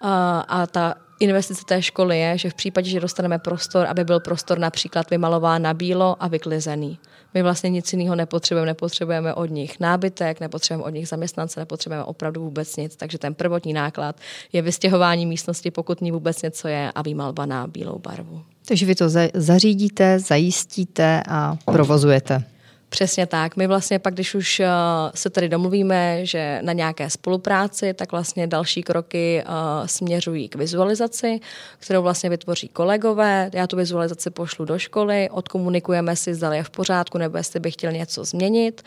A, 0.00 0.40
a 0.40 0.66
ta 0.66 0.94
investice 1.20 1.62
té 1.64 1.82
školy 1.82 2.18
je, 2.18 2.38
že 2.38 2.50
v 2.50 2.54
případě, 2.54 2.90
že 2.90 3.00
dostaneme 3.00 3.38
prostor, 3.38 3.86
aby 3.86 4.04
byl 4.04 4.20
prostor 4.20 4.58
například 4.58 5.10
vymalován 5.10 5.62
na 5.62 5.74
bílo 5.74 6.16
a 6.20 6.28
vyklizený. 6.28 6.98
My 7.34 7.42
vlastně 7.42 7.70
nic 7.70 7.92
jiného 7.92 8.16
nepotřebujeme, 8.16 8.66
nepotřebujeme 8.66 9.34
od 9.34 9.50
nich 9.50 9.80
nábytek, 9.80 10.40
nepotřebujeme 10.40 10.84
od 10.84 10.94
nich 10.94 11.08
zaměstnance, 11.08 11.60
nepotřebujeme 11.60 12.04
opravdu 12.04 12.40
vůbec 12.40 12.76
nic. 12.76 12.96
Takže 12.96 13.18
ten 13.18 13.34
prvotní 13.34 13.72
náklad 13.72 14.16
je 14.52 14.62
vystěhování 14.62 15.26
místnosti, 15.26 15.70
pokud 15.70 16.00
ní 16.00 16.10
vůbec 16.12 16.42
něco 16.42 16.68
je, 16.68 16.92
a 16.94 17.02
výmalba 17.02 17.46
na 17.46 17.66
bílou 17.66 17.98
barvu. 17.98 18.42
Takže 18.68 18.86
vy 18.86 18.94
to 18.94 19.04
zařídíte, 19.34 20.18
zajistíte 20.18 21.22
a 21.28 21.56
provozujete. 21.64 22.44
Přesně 22.90 23.26
tak. 23.26 23.56
My 23.56 23.66
vlastně 23.66 23.98
pak, 23.98 24.14
když 24.14 24.34
už 24.34 24.60
uh, 24.60 24.66
se 25.14 25.30
tady 25.30 25.48
domluvíme, 25.48 26.26
že 26.26 26.58
na 26.62 26.72
nějaké 26.72 27.10
spolupráci, 27.10 27.94
tak 27.94 28.12
vlastně 28.12 28.46
další 28.46 28.82
kroky 28.82 29.44
uh, 29.46 29.86
směřují 29.86 30.48
k 30.48 30.54
vizualizaci, 30.54 31.40
kterou 31.78 32.02
vlastně 32.02 32.30
vytvoří 32.30 32.68
kolegové. 32.68 33.50
Já 33.52 33.66
tu 33.66 33.76
vizualizaci 33.76 34.30
pošlu 34.30 34.64
do 34.64 34.78
školy, 34.78 35.28
odkomunikujeme 35.30 36.16
si, 36.16 36.34
zda 36.34 36.54
je 36.54 36.62
v 36.62 36.70
pořádku, 36.70 37.18
nebo 37.18 37.36
jestli 37.36 37.60
bych 37.60 37.74
chtěl 37.74 37.92
něco 37.92 38.24
změnit. 38.24 38.82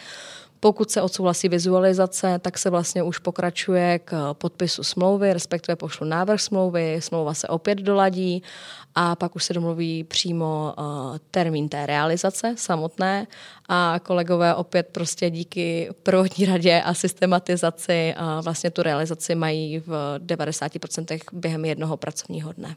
Pokud 0.63 0.91
se 0.91 1.01
odsouhlasí 1.01 1.49
vizualizace, 1.49 2.39
tak 2.39 2.57
se 2.57 2.69
vlastně 2.69 3.03
už 3.03 3.17
pokračuje 3.17 3.99
k 3.99 4.33
podpisu 4.33 4.83
smlouvy, 4.83 5.33
respektive 5.33 5.75
pošlu 5.75 6.07
návrh 6.07 6.41
smlouvy, 6.41 6.97
smlouva 6.99 7.33
se 7.33 7.47
opět 7.47 7.77
doladí 7.77 8.43
a 8.95 9.15
pak 9.15 9.35
už 9.35 9.43
se 9.43 9.53
domluví 9.53 10.03
přímo 10.03 10.73
uh, 10.77 10.85
termín 11.31 11.69
té 11.69 11.85
realizace 11.85 12.55
samotné 12.57 13.27
a 13.69 13.99
kolegové 14.03 14.55
opět 14.55 14.89
prostě 14.91 15.29
díky 15.29 15.89
prvotní 16.03 16.45
radě 16.45 16.81
a 16.81 16.93
systematizaci 16.93 18.15
vlastně 18.41 18.71
tu 18.71 18.83
realizaci 18.83 19.35
mají 19.35 19.79
v 19.79 20.19
90% 20.25 21.19
během 21.33 21.65
jednoho 21.65 21.97
pracovního 21.97 22.53
dne. 22.53 22.75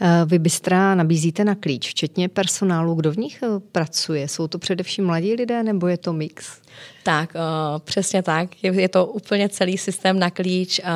Eh, 0.00 0.24
vy 0.26 0.38
Bystra 0.38 0.94
nabízíte 0.94 1.44
na 1.44 1.54
klíč, 1.54 1.90
včetně 1.90 2.28
personálu. 2.28 2.94
Kdo 2.94 3.12
v 3.12 3.16
nich 3.16 3.40
pracuje? 3.72 4.28
Jsou 4.28 4.48
to 4.48 4.58
především 4.58 5.06
mladí 5.06 5.34
lidé 5.34 5.62
nebo 5.62 5.86
je 5.86 5.96
to 5.96 6.12
mix? 6.12 6.60
Tak, 7.02 7.34
uh, 7.34 7.78
přesně 7.78 8.22
tak. 8.22 8.64
Je, 8.64 8.80
je 8.80 8.88
to 8.88 9.06
úplně 9.06 9.48
celý 9.48 9.78
systém 9.78 10.18
na 10.18 10.30
klíč. 10.30 10.80
Uh, 10.80 10.86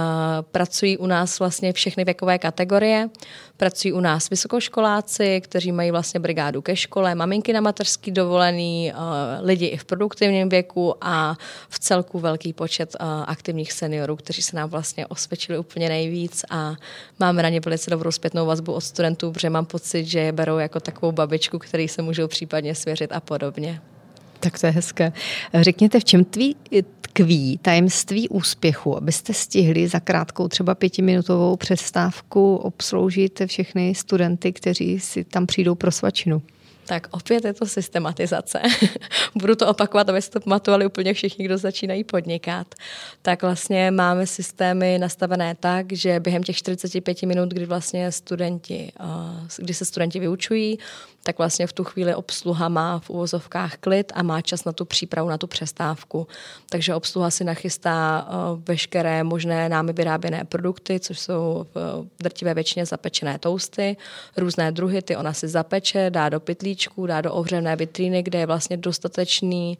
pracují 0.43 0.99
u 0.99 1.07
nás 1.07 1.39
vlastně 1.39 1.73
všechny 1.73 2.05
věkové 2.05 2.39
kategorie. 2.39 3.09
Pracují 3.57 3.93
u 3.93 4.01
nás 4.01 4.31
vysokoškoláci, 4.31 5.41
kteří 5.41 5.73
mají 5.73 5.91
vlastně 5.91 6.21
brigádu 6.21 6.63
ke 6.63 6.77
škole, 6.77 7.15
maminky 7.15 7.53
na 7.53 7.61
mateřský 7.61 8.11
dovolený, 8.11 8.93
uh, 8.95 9.01
lidi 9.47 9.67
i 9.67 9.77
v 9.77 9.85
produktivním 9.85 10.49
věku 10.49 10.95
a 11.01 11.37
v 11.69 11.79
celku 11.79 12.19
velký 12.19 12.53
počet 12.53 12.97
uh, 13.01 13.07
aktivních 13.27 13.73
seniorů, 13.73 14.17
kteří 14.17 14.43
se 14.43 14.57
nám 14.57 14.71
vlastně 14.71 15.07
osvědčili 15.07 15.59
úplně 15.59 15.89
nejvíc 15.89 16.45
a 16.51 16.75
máme 17.19 17.43
na 17.43 17.49
ně 17.49 17.61
velice 17.61 17.91
dobrou 17.91 18.11
zpětnou 18.11 18.47
vazbu 18.47 18.73
od 18.73 18.81
studentů, 18.81 19.33
protože 19.33 19.51
mám 19.51 19.67
pocit, 19.67 20.05
že 20.05 20.19
je 20.19 20.33
berou 20.33 20.59
jako 20.59 20.81
takovou 20.81 21.13
babičku, 21.13 21.59
který 21.59 21.89
se 21.89 22.03
můžou 22.03 22.29
případně 22.29 22.75
svěřit 22.75 23.13
a 23.13 23.21
podobně. 23.21 23.81
Tak 24.45 24.59
to 24.59 24.67
je 24.67 24.73
hezké. 24.73 25.13
Řekněte, 25.55 26.01
v 26.01 26.05
čem 26.05 26.25
tví, 26.25 26.57
tkví 27.01 27.59
tajemství 27.63 28.29
úspěchu, 28.29 28.97
abyste 28.97 29.35
stihli 29.35 29.89
za 29.89 30.01
krátkou 30.01 30.49
třeba 30.49 30.75
pětiminutovou 30.75 31.57
přestávku 31.57 32.57
obsloužit 32.57 33.43
všechny 33.47 33.95
studenty, 33.95 34.53
kteří 34.53 35.01
si 35.01 35.25
tam 35.25 35.47
přijdou 35.47 35.75
pro 35.75 35.91
svačinu? 35.91 36.43
Tak 36.87 37.09
opět 37.11 37.45
je 37.45 37.53
to 37.53 37.67
systematizace. 37.67 38.63
Budu 39.35 39.55
to 39.55 39.69
opakovat, 39.69 40.09
aby 40.09 40.23
to 40.23 40.41
pamatovali 40.41 40.87
úplně 40.87 41.15
všichni, 41.15 41.45
kdo 41.45 41.59
začínají 41.59 42.05
podnikat. 42.05 42.75
Tak 43.23 43.43
vlastně 43.43 43.91
máme 43.91 44.27
systémy 44.27 44.99
nastavené 44.99 45.57
tak, 45.61 45.93
že 45.93 46.21
během 46.21 46.43
těch 46.43 46.57
45 46.57 47.23
minut, 47.23 47.49
kdy 47.49 47.67
vlastně 47.67 48.13
studenti, 48.13 48.93
kdy 49.59 49.75
se 49.75 49.85
studenti 49.85 50.21
vyučují, 50.21 50.79
tak 51.25 51.39
vlastně 51.39 51.67
v 51.67 51.73
tu 51.73 51.85
chvíli 51.85 52.15
obsluha 52.15 52.69
má 52.69 52.99
v 52.99 53.11
uvozovkách 53.11 53.77
klid 53.77 54.13
a 54.15 54.23
má 54.23 54.41
čas 54.41 54.65
na 54.65 54.73
tu 54.73 54.85
přípravu, 54.85 55.29
na 55.29 55.39
tu 55.39 55.47
přestávku. 55.47 56.27
Takže 56.69 56.95
obsluha 56.95 57.31
si 57.31 57.45
nachystá 57.45 58.29
veškeré 58.69 59.25
možné 59.25 59.69
námi 59.69 59.93
vyráběné 59.93 60.45
produkty, 60.45 61.01
což 61.01 61.21
jsou 61.21 61.67
v 61.75 62.23
drtivé 62.23 62.55
většině 62.55 62.87
zapečené 62.87 63.39
tousty, 63.39 63.97
různé 64.37 64.73
druhy, 64.73 65.03
ty 65.03 65.17
ona 65.17 65.33
si 65.33 65.49
zapeče, 65.49 66.11
dá 66.11 66.29
do 66.29 66.41
pytlíčku, 66.75 67.07
dá 67.07 67.21
do 67.21 67.33
ohřené 67.33 67.77
vitríny, 67.77 68.23
kde 68.23 68.39
je 68.39 68.47
vlastně 68.47 68.77
dostatečný 68.77 69.79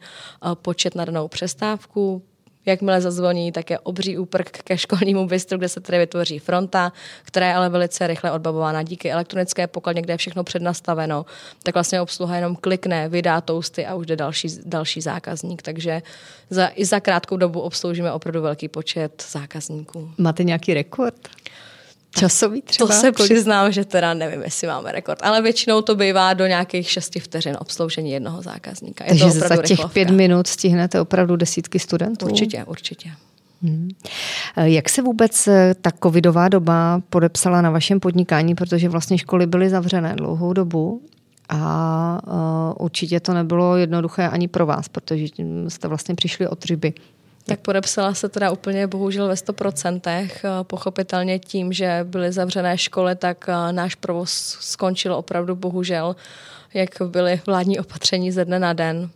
počet 0.61 0.95
na 0.95 1.05
danou 1.05 1.27
přestávku, 1.27 2.21
Jakmile 2.67 3.01
zazvoní, 3.01 3.51
tak 3.51 3.69
je 3.69 3.79
obří 3.79 4.17
úprk 4.17 4.49
ke 4.49 4.77
školnímu 4.77 5.27
bistru, 5.27 5.57
kde 5.57 5.69
se 5.69 5.81
tedy 5.81 5.97
vytvoří 5.97 6.39
fronta, 6.39 6.91
která 7.23 7.47
je 7.47 7.55
ale 7.55 7.69
velice 7.69 8.07
rychle 8.07 8.31
odbavována 8.31 8.83
díky 8.83 9.11
elektronické 9.11 9.67
pokladně, 9.67 10.01
kde 10.01 10.13
je 10.13 10.17
všechno 10.17 10.43
přednastaveno. 10.43 11.25
Tak 11.63 11.73
vlastně 11.73 12.01
obsluha 12.01 12.35
jenom 12.35 12.55
klikne, 12.55 13.09
vydá 13.09 13.41
tousty 13.41 13.85
a 13.85 13.95
už 13.95 14.05
jde 14.05 14.15
další, 14.15 14.47
další 14.65 15.01
zákazník. 15.01 15.61
Takže 15.61 16.01
za, 16.49 16.71
i 16.75 16.85
za 16.85 16.99
krátkou 16.99 17.37
dobu 17.37 17.61
obsloužíme 17.61 18.11
opravdu 18.11 18.41
velký 18.41 18.67
počet 18.67 19.23
zákazníků. 19.31 20.11
Máte 20.17 20.43
nějaký 20.43 20.73
rekord? 20.73 21.29
Časový 22.15 22.61
třeba? 22.61 22.87
To 22.87 22.93
se 22.93 23.11
kolik? 23.11 23.31
přiznám, 23.31 23.71
že 23.71 23.85
teda 23.85 24.13
nevím, 24.13 24.41
jestli 24.43 24.67
máme 24.67 24.91
rekord, 24.91 25.19
ale 25.23 25.41
většinou 25.41 25.81
to 25.81 25.95
bývá 25.95 26.33
do 26.33 26.47
nějakých 26.47 26.91
šesti 26.91 27.19
vteřin 27.19 27.57
obsloužení 27.59 28.11
jednoho 28.11 28.41
zákazníka. 28.41 29.03
Je 29.03 29.09
Takže 29.09 29.25
to 29.25 29.47
za 29.47 29.55
těch 29.55 29.69
rychlovka. 29.69 29.93
pět 29.93 30.09
minut 30.09 30.47
stihnete 30.47 31.01
opravdu 31.01 31.35
desítky 31.35 31.79
studentů? 31.79 32.25
Určitě, 32.25 32.63
určitě. 32.63 33.11
Hmm. 33.63 33.89
Jak 34.57 34.89
se 34.89 35.01
vůbec 35.01 35.47
eh, 35.47 35.75
ta 35.81 35.91
covidová 36.03 36.49
doba 36.49 37.01
podepsala 37.09 37.61
na 37.61 37.69
vašem 37.69 37.99
podnikání, 37.99 38.55
protože 38.55 38.89
vlastně 38.89 39.17
školy 39.17 39.47
byly 39.47 39.69
zavřené 39.69 40.15
dlouhou 40.15 40.53
dobu 40.53 41.01
a 41.49 42.21
uh, 42.27 42.85
určitě 42.85 43.19
to 43.19 43.33
nebylo 43.33 43.75
jednoduché 43.75 44.29
ani 44.29 44.47
pro 44.47 44.65
vás, 44.65 44.87
protože 44.87 45.25
jste 45.67 45.87
vlastně 45.87 46.15
přišli 46.15 46.47
od 46.47 46.65
ryby. 46.65 46.93
Tak 47.47 47.59
podepsala 47.59 48.13
se 48.13 48.29
teda 48.29 48.51
úplně 48.51 48.87
bohužel 48.87 49.27
ve 49.27 49.33
100%. 49.33 50.01
Eh, 50.07 50.49
pochopitelně 50.63 51.39
tím, 51.39 51.73
že 51.73 51.99
byly 52.03 52.31
zavřené 52.31 52.77
školy, 52.77 53.15
tak 53.15 53.45
eh, 53.49 53.71
náš 53.71 53.95
provoz 53.95 54.57
skončil 54.61 55.15
opravdu 55.15 55.55
bohužel, 55.55 56.15
jak 56.73 56.89
byly 57.07 57.41
vládní 57.45 57.79
opatření 57.79 58.31
ze 58.31 58.45
dne 58.45 58.59
na 58.59 58.73
den. 58.73 59.09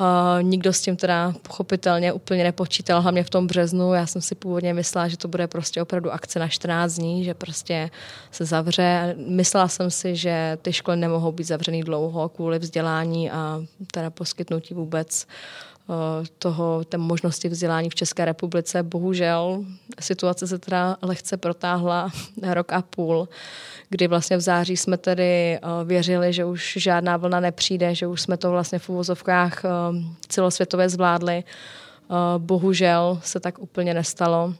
Uh, 0.00 0.42
nikdo 0.42 0.72
s 0.72 0.80
tím 0.80 0.96
teda 0.96 1.34
pochopitelně 1.42 2.12
úplně 2.12 2.44
nepočítal, 2.44 3.02
hlavně 3.02 3.24
v 3.24 3.30
tom 3.30 3.46
březnu. 3.46 3.94
Já 3.94 4.06
jsem 4.06 4.22
si 4.22 4.34
původně 4.34 4.74
myslela, 4.74 5.08
že 5.08 5.16
to 5.16 5.28
bude 5.28 5.46
prostě 5.46 5.82
opravdu 5.82 6.12
akce 6.12 6.38
na 6.38 6.48
14 6.48 6.94
dní, 6.94 7.24
že 7.24 7.34
prostě 7.34 7.90
se 8.30 8.44
zavře. 8.44 9.14
Myslela 9.28 9.68
jsem 9.68 9.90
si, 9.90 10.16
že 10.16 10.58
ty 10.62 10.72
školy 10.72 10.96
nemohou 10.96 11.32
být 11.32 11.44
zavřený 11.44 11.82
dlouho 11.82 12.28
kvůli 12.28 12.58
vzdělání 12.58 13.30
a 13.30 13.62
teda 13.92 14.10
poskytnutí 14.10 14.74
vůbec 14.74 15.26
toho, 16.38 16.84
té 16.84 16.98
možnosti 16.98 17.48
vzdělání 17.48 17.90
v 17.90 17.94
České 17.94 18.24
republice. 18.24 18.82
Bohužel 18.82 19.64
situace 20.00 20.46
se 20.46 20.58
teda 20.58 20.96
lehce 21.02 21.36
protáhla 21.36 22.10
rok 22.52 22.72
a 22.72 22.82
půl, 22.82 23.28
kdy 23.88 24.06
vlastně 24.06 24.36
v 24.36 24.40
září 24.40 24.76
jsme 24.76 24.96
tedy 24.96 25.54
eh, 25.54 25.60
věřili, 25.84 26.32
že 26.32 26.44
už 26.44 26.78
žádná 26.80 27.16
vlna 27.16 27.40
nepřijde, 27.40 27.94
že 27.94 28.06
už 28.06 28.20
jsme 28.20 28.36
to 28.36 28.50
vlastně 28.50 28.78
v 28.78 28.88
uvozovkách 28.88 29.64
eh, 29.64 29.68
celosvětově 30.28 30.88
zvládli. 30.88 31.44
Bohužel 32.38 33.20
se 33.22 33.40
tak 33.40 33.58
úplně 33.58 33.94
nestalo. 33.94 34.54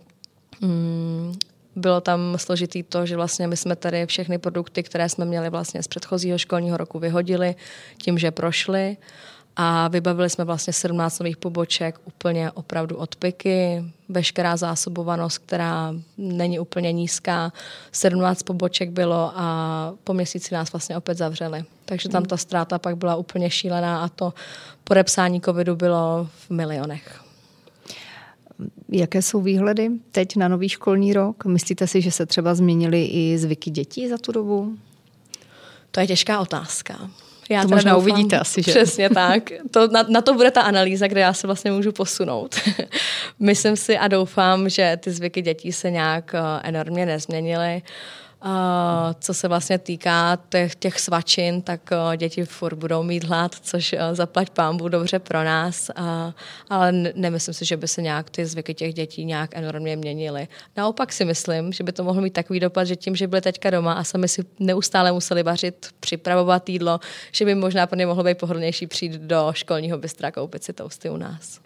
Mm, 0.60 1.34
bylo 1.76 2.00
tam 2.00 2.34
složitý 2.36 2.82
to, 2.82 3.06
že 3.06 3.16
vlastně 3.16 3.46
my 3.46 3.56
jsme 3.56 3.76
tady 3.76 4.06
všechny 4.06 4.38
produkty, 4.38 4.82
které 4.82 5.08
jsme 5.08 5.24
měli 5.24 5.50
vlastně 5.50 5.82
z 5.82 5.88
předchozího 5.88 6.38
školního 6.38 6.76
roku 6.76 6.98
vyhodili 6.98 7.54
tím, 8.02 8.18
že 8.18 8.30
prošly 8.30 8.96
a 9.56 9.88
vybavili 9.88 10.30
jsme 10.30 10.44
vlastně 10.44 10.72
17 10.72 11.18
nových 11.18 11.36
poboček 11.36 12.00
úplně 12.04 12.50
opravdu 12.50 12.96
od 12.96 13.16
piky, 13.16 13.84
veškerá 14.08 14.56
zásobovanost, 14.56 15.38
která 15.38 15.94
není 16.18 16.58
úplně 16.58 16.92
nízká. 16.92 17.52
17 17.92 18.42
poboček 18.42 18.90
bylo 18.90 19.32
a 19.34 19.94
po 20.04 20.14
měsíci 20.14 20.54
nás 20.54 20.72
vlastně 20.72 20.96
opět 20.96 21.18
zavřeli. 21.18 21.64
Takže 21.84 22.08
tam 22.08 22.24
ta 22.24 22.36
ztráta 22.36 22.78
pak 22.78 22.96
byla 22.96 23.16
úplně 23.16 23.50
šílená 23.50 24.04
a 24.04 24.08
to 24.08 24.34
podepsání 24.84 25.40
covidu 25.40 25.76
bylo 25.76 26.28
v 26.34 26.50
milionech. 26.50 27.20
Jaké 28.88 29.22
jsou 29.22 29.40
výhledy 29.40 29.90
teď 30.10 30.36
na 30.36 30.48
nový 30.48 30.68
školní 30.68 31.12
rok? 31.12 31.44
Myslíte 31.44 31.86
si, 31.86 32.02
že 32.02 32.10
se 32.10 32.26
třeba 32.26 32.54
změnily 32.54 33.04
i 33.04 33.38
zvyky 33.38 33.70
dětí 33.70 34.08
za 34.08 34.18
tu 34.18 34.32
dobu? 34.32 34.76
To 35.90 36.00
je 36.00 36.06
těžká 36.06 36.40
otázka. 36.40 37.10
Já 37.50 37.62
to 37.62 37.68
možná 37.68 37.92
doufám, 37.92 38.10
uvidíte 38.10 38.38
asi, 38.38 38.62
že? 38.62 38.70
Přesně 38.70 39.10
tak. 39.10 39.52
To, 39.70 39.88
na, 39.88 40.04
na 40.08 40.20
to 40.20 40.34
bude 40.34 40.50
ta 40.50 40.60
analýza, 40.60 41.06
kde 41.06 41.20
já 41.20 41.32
se 41.32 41.46
vlastně 41.46 41.72
můžu 41.72 41.92
posunout. 41.92 42.60
Myslím 43.38 43.76
si 43.76 43.98
a 43.98 44.08
doufám, 44.08 44.68
že 44.68 44.98
ty 45.00 45.10
zvyky 45.10 45.42
dětí 45.42 45.72
se 45.72 45.90
nějak 45.90 46.34
uh, 46.34 46.40
enormně 46.62 47.06
nezměnily. 47.06 47.82
Uh, 47.84 48.23
co 49.18 49.34
se 49.34 49.48
vlastně 49.48 49.78
týká 49.78 50.38
těch, 50.48 50.74
těch 50.74 51.00
svačin, 51.00 51.62
tak 51.62 51.90
děti 52.16 52.44
furt 52.44 52.74
budou 52.74 53.02
mít 53.02 53.24
hlad, 53.24 53.54
což 53.54 53.94
zaplať 54.12 54.50
pámbu 54.50 54.88
dobře 54.88 55.18
pro 55.18 55.44
nás, 55.44 55.90
ale 56.70 56.92
nemyslím 57.14 57.54
si, 57.54 57.64
že 57.64 57.76
by 57.76 57.88
se 57.88 58.02
nějak 58.02 58.30
ty 58.30 58.46
zvyky 58.46 58.74
těch 58.74 58.94
dětí 58.94 59.24
nějak 59.24 59.50
enormně 59.56 59.96
měnily. 59.96 60.48
Naopak 60.76 61.12
si 61.12 61.24
myslím, 61.24 61.72
že 61.72 61.84
by 61.84 61.92
to 61.92 62.04
mohlo 62.04 62.22
mít 62.22 62.32
takový 62.32 62.60
dopad, 62.60 62.84
že 62.84 62.96
tím, 62.96 63.16
že 63.16 63.26
byli 63.26 63.40
teďka 63.40 63.70
doma 63.70 63.92
a 63.92 64.04
sami 64.04 64.28
si 64.28 64.44
neustále 64.58 65.12
museli 65.12 65.42
vařit, 65.42 65.86
připravovat 66.00 66.68
jídlo, 66.68 67.00
že 67.32 67.44
by 67.44 67.54
možná 67.54 67.86
pro 67.86 67.98
ně 67.98 68.06
mohlo 68.06 68.24
být 68.24 68.38
pohodlnější 68.38 68.86
přijít 68.86 69.12
do 69.12 69.52
školního 69.52 69.98
bystra 69.98 70.30
koupit 70.30 70.64
si 70.64 70.72
tousty 70.72 71.10
u 71.10 71.16
nás. 71.16 71.63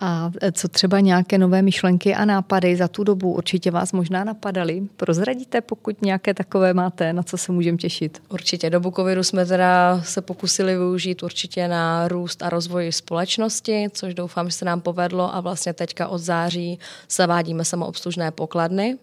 A 0.00 0.30
co 0.52 0.68
třeba 0.68 1.00
nějaké 1.00 1.38
nové 1.38 1.62
myšlenky 1.62 2.14
a 2.14 2.24
nápady 2.24 2.76
za 2.76 2.88
tu 2.88 3.04
dobu 3.04 3.32
určitě 3.34 3.70
vás 3.70 3.92
možná 3.92 4.24
napadaly? 4.24 4.82
Prozradíte, 4.96 5.60
pokud 5.60 6.02
nějaké 6.02 6.34
takové 6.34 6.74
máte, 6.74 7.12
na 7.12 7.22
co 7.22 7.36
se 7.36 7.52
můžeme 7.52 7.78
těšit? 7.78 8.22
Určitě. 8.28 8.70
Dobu 8.70 8.90
covidu 8.90 9.22
jsme 9.22 9.46
teda 9.46 10.00
se 10.04 10.20
pokusili 10.20 10.76
využít 10.76 11.22
určitě 11.22 11.68
na 11.68 12.08
růst 12.08 12.42
a 12.42 12.48
rozvoj 12.48 12.92
společnosti, 12.92 13.86
což 13.92 14.14
doufám, 14.14 14.50
že 14.50 14.56
se 14.56 14.64
nám 14.64 14.80
povedlo 14.80 15.34
a 15.34 15.40
vlastně 15.40 15.72
teďka 15.72 16.08
od 16.08 16.18
září 16.18 16.78
zavádíme 17.10 17.64
samoobslužné 17.64 18.30
pokladny, 18.30 18.98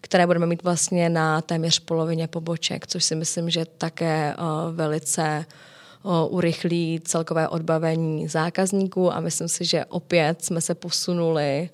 které 0.00 0.26
budeme 0.26 0.46
mít 0.46 0.62
vlastně 0.62 1.08
na 1.08 1.40
téměř 1.40 1.78
polovině 1.78 2.28
poboček, 2.28 2.86
což 2.86 3.04
si 3.04 3.14
myslím, 3.14 3.50
že 3.50 3.64
také 3.78 4.34
uh, 4.38 4.76
velice 4.76 5.44
urychlí 6.28 7.00
celkové 7.04 7.48
odbavení 7.48 8.28
zákazníků 8.28 9.12
a 9.12 9.20
myslím 9.20 9.48
si, 9.48 9.64
že 9.64 9.84
opět 9.84 10.44
jsme 10.44 10.60
se 10.60 10.74
posunuli 10.74 11.70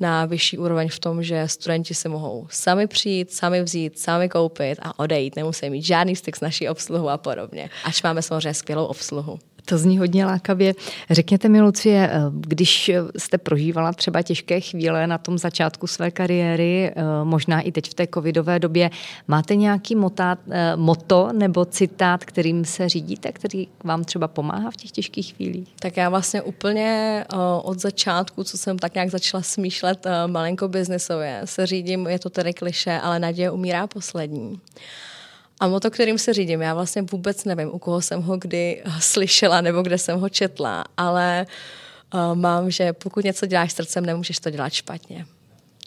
na 0.00 0.24
vyšší 0.24 0.58
úroveň 0.58 0.88
v 0.88 0.98
tom, 0.98 1.22
že 1.22 1.48
studenti 1.48 1.94
se 1.94 2.08
mohou 2.08 2.46
sami 2.50 2.86
přijít, 2.86 3.32
sami 3.32 3.62
vzít, 3.62 3.98
sami 3.98 4.28
koupit 4.28 4.78
a 4.82 4.98
odejít. 4.98 5.36
Nemusí 5.36 5.70
mít 5.70 5.82
žádný 5.82 6.16
styk 6.16 6.36
s 6.36 6.40
naší 6.40 6.68
obsluhou 6.68 7.08
a 7.08 7.18
podobně. 7.18 7.70
Až 7.84 8.02
máme 8.02 8.22
samozřejmě 8.22 8.54
skvělou 8.54 8.84
obsluhu. 8.84 9.38
To 9.64 9.78
zní 9.78 9.98
hodně 9.98 10.26
lákavě. 10.26 10.74
Řekněte 11.10 11.48
mi, 11.48 11.60
Lucie, 11.60 12.10
eh, 12.12 12.20
když 12.30 12.90
jste 13.18 13.38
prožívala 13.38 13.92
třeba 13.92 14.22
těžké 14.22 14.60
chvíle 14.60 15.06
na 15.06 15.18
tom 15.18 15.38
začátku 15.38 15.86
své 15.86 16.10
kariéry, 16.10 16.92
eh, 16.96 17.02
možná 17.24 17.60
i 17.60 17.72
teď 17.72 17.90
v 17.90 17.94
té 17.94 18.06
covidové 18.14 18.58
době, 18.58 18.90
máte 19.28 19.56
nějaký 19.56 19.94
motát, 19.94 20.38
eh, 20.50 20.76
moto 20.76 21.28
nebo 21.32 21.64
citát, 21.64 22.24
kterým 22.24 22.64
se 22.64 22.88
řídíte, 22.88 23.32
který 23.32 23.68
vám 23.84 24.04
třeba 24.04 24.28
pomáhá 24.28 24.70
v 24.70 24.76
těch 24.76 24.90
těžkých 24.90 25.34
chvílích? 25.34 25.68
Tak 25.78 25.96
já 25.96 26.08
vlastně 26.08 26.42
úplně 26.42 27.24
od 27.62 27.80
začátku, 27.80 28.44
co 28.44 28.58
jsem 28.58 28.78
tak 28.78 28.94
nějak 28.94 29.10
začala 29.10 29.42
smýšlet 29.42 30.06
malinko 30.26 30.68
biznesově, 30.68 31.40
se 31.44 31.66
řídím, 31.66 32.06
je 32.06 32.18
to 32.18 32.30
tedy 32.30 32.52
kliše, 32.52 33.00
ale 33.02 33.18
naděje 33.18 33.50
umírá 33.50 33.86
poslední. 33.86 34.60
A 35.60 35.68
moto, 35.68 35.90
kterým 35.90 36.18
se 36.18 36.32
řídím, 36.32 36.62
já 36.62 36.74
vlastně 36.74 37.02
vůbec 37.02 37.44
nevím, 37.44 37.74
u 37.74 37.78
koho 37.78 38.02
jsem 38.02 38.22
ho 38.22 38.36
kdy 38.36 38.82
slyšela 39.00 39.60
nebo 39.60 39.82
kde 39.82 39.98
jsem 39.98 40.20
ho 40.20 40.28
četla, 40.28 40.84
ale 40.96 41.46
uh, 42.14 42.34
mám, 42.34 42.70
že 42.70 42.92
pokud 42.92 43.24
něco 43.24 43.46
děláš 43.46 43.72
srdcem, 43.72 44.06
nemůžeš 44.06 44.38
to 44.38 44.50
dělat 44.50 44.72
špatně. 44.72 45.26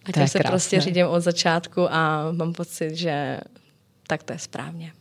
A 0.05 0.11
tím 0.11 0.27
se 0.27 0.39
prostě 0.39 0.81
řídím 0.81 1.07
od 1.07 1.19
začátku 1.19 1.93
a 1.93 2.31
mám 2.31 2.53
pocit, 2.53 2.95
že 2.95 3.39
tak 4.07 4.23
to 4.23 4.33
je 4.33 4.39
správně. 4.39 4.91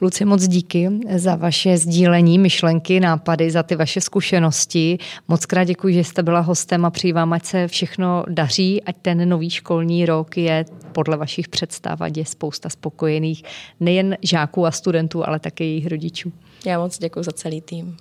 Luci, 0.00 0.24
moc 0.24 0.48
díky 0.48 0.90
za 1.16 1.36
vaše 1.36 1.76
sdílení, 1.76 2.38
myšlenky, 2.38 3.00
nápady, 3.00 3.50
za 3.50 3.62
ty 3.62 3.76
vaše 3.76 4.00
zkušenosti. 4.00 4.98
Moc 5.28 5.46
krát 5.46 5.64
děkuji, 5.64 5.94
že 5.94 6.04
jste 6.04 6.22
byla 6.22 6.40
hostem 6.40 6.84
a 6.84 6.90
přeji 6.90 7.12
vám, 7.12 7.32
ať 7.32 7.44
se 7.44 7.68
všechno 7.68 8.24
daří, 8.28 8.82
ať 8.82 8.96
ten 9.02 9.28
nový 9.28 9.50
školní 9.50 10.06
rok 10.06 10.36
je 10.36 10.64
podle 10.92 11.16
vašich 11.16 11.48
představ, 11.48 12.00
ať 12.00 12.16
je 12.16 12.24
spousta 12.24 12.68
spokojených 12.68 13.44
nejen 13.80 14.16
žáků 14.22 14.66
a 14.66 14.70
studentů, 14.70 15.28
ale 15.28 15.38
také 15.38 15.64
jejich 15.64 15.86
rodičů. 15.86 16.32
Já 16.66 16.78
moc 16.78 16.98
děkuji 16.98 17.22
za 17.22 17.32
celý 17.32 17.60
tým. 17.60 17.96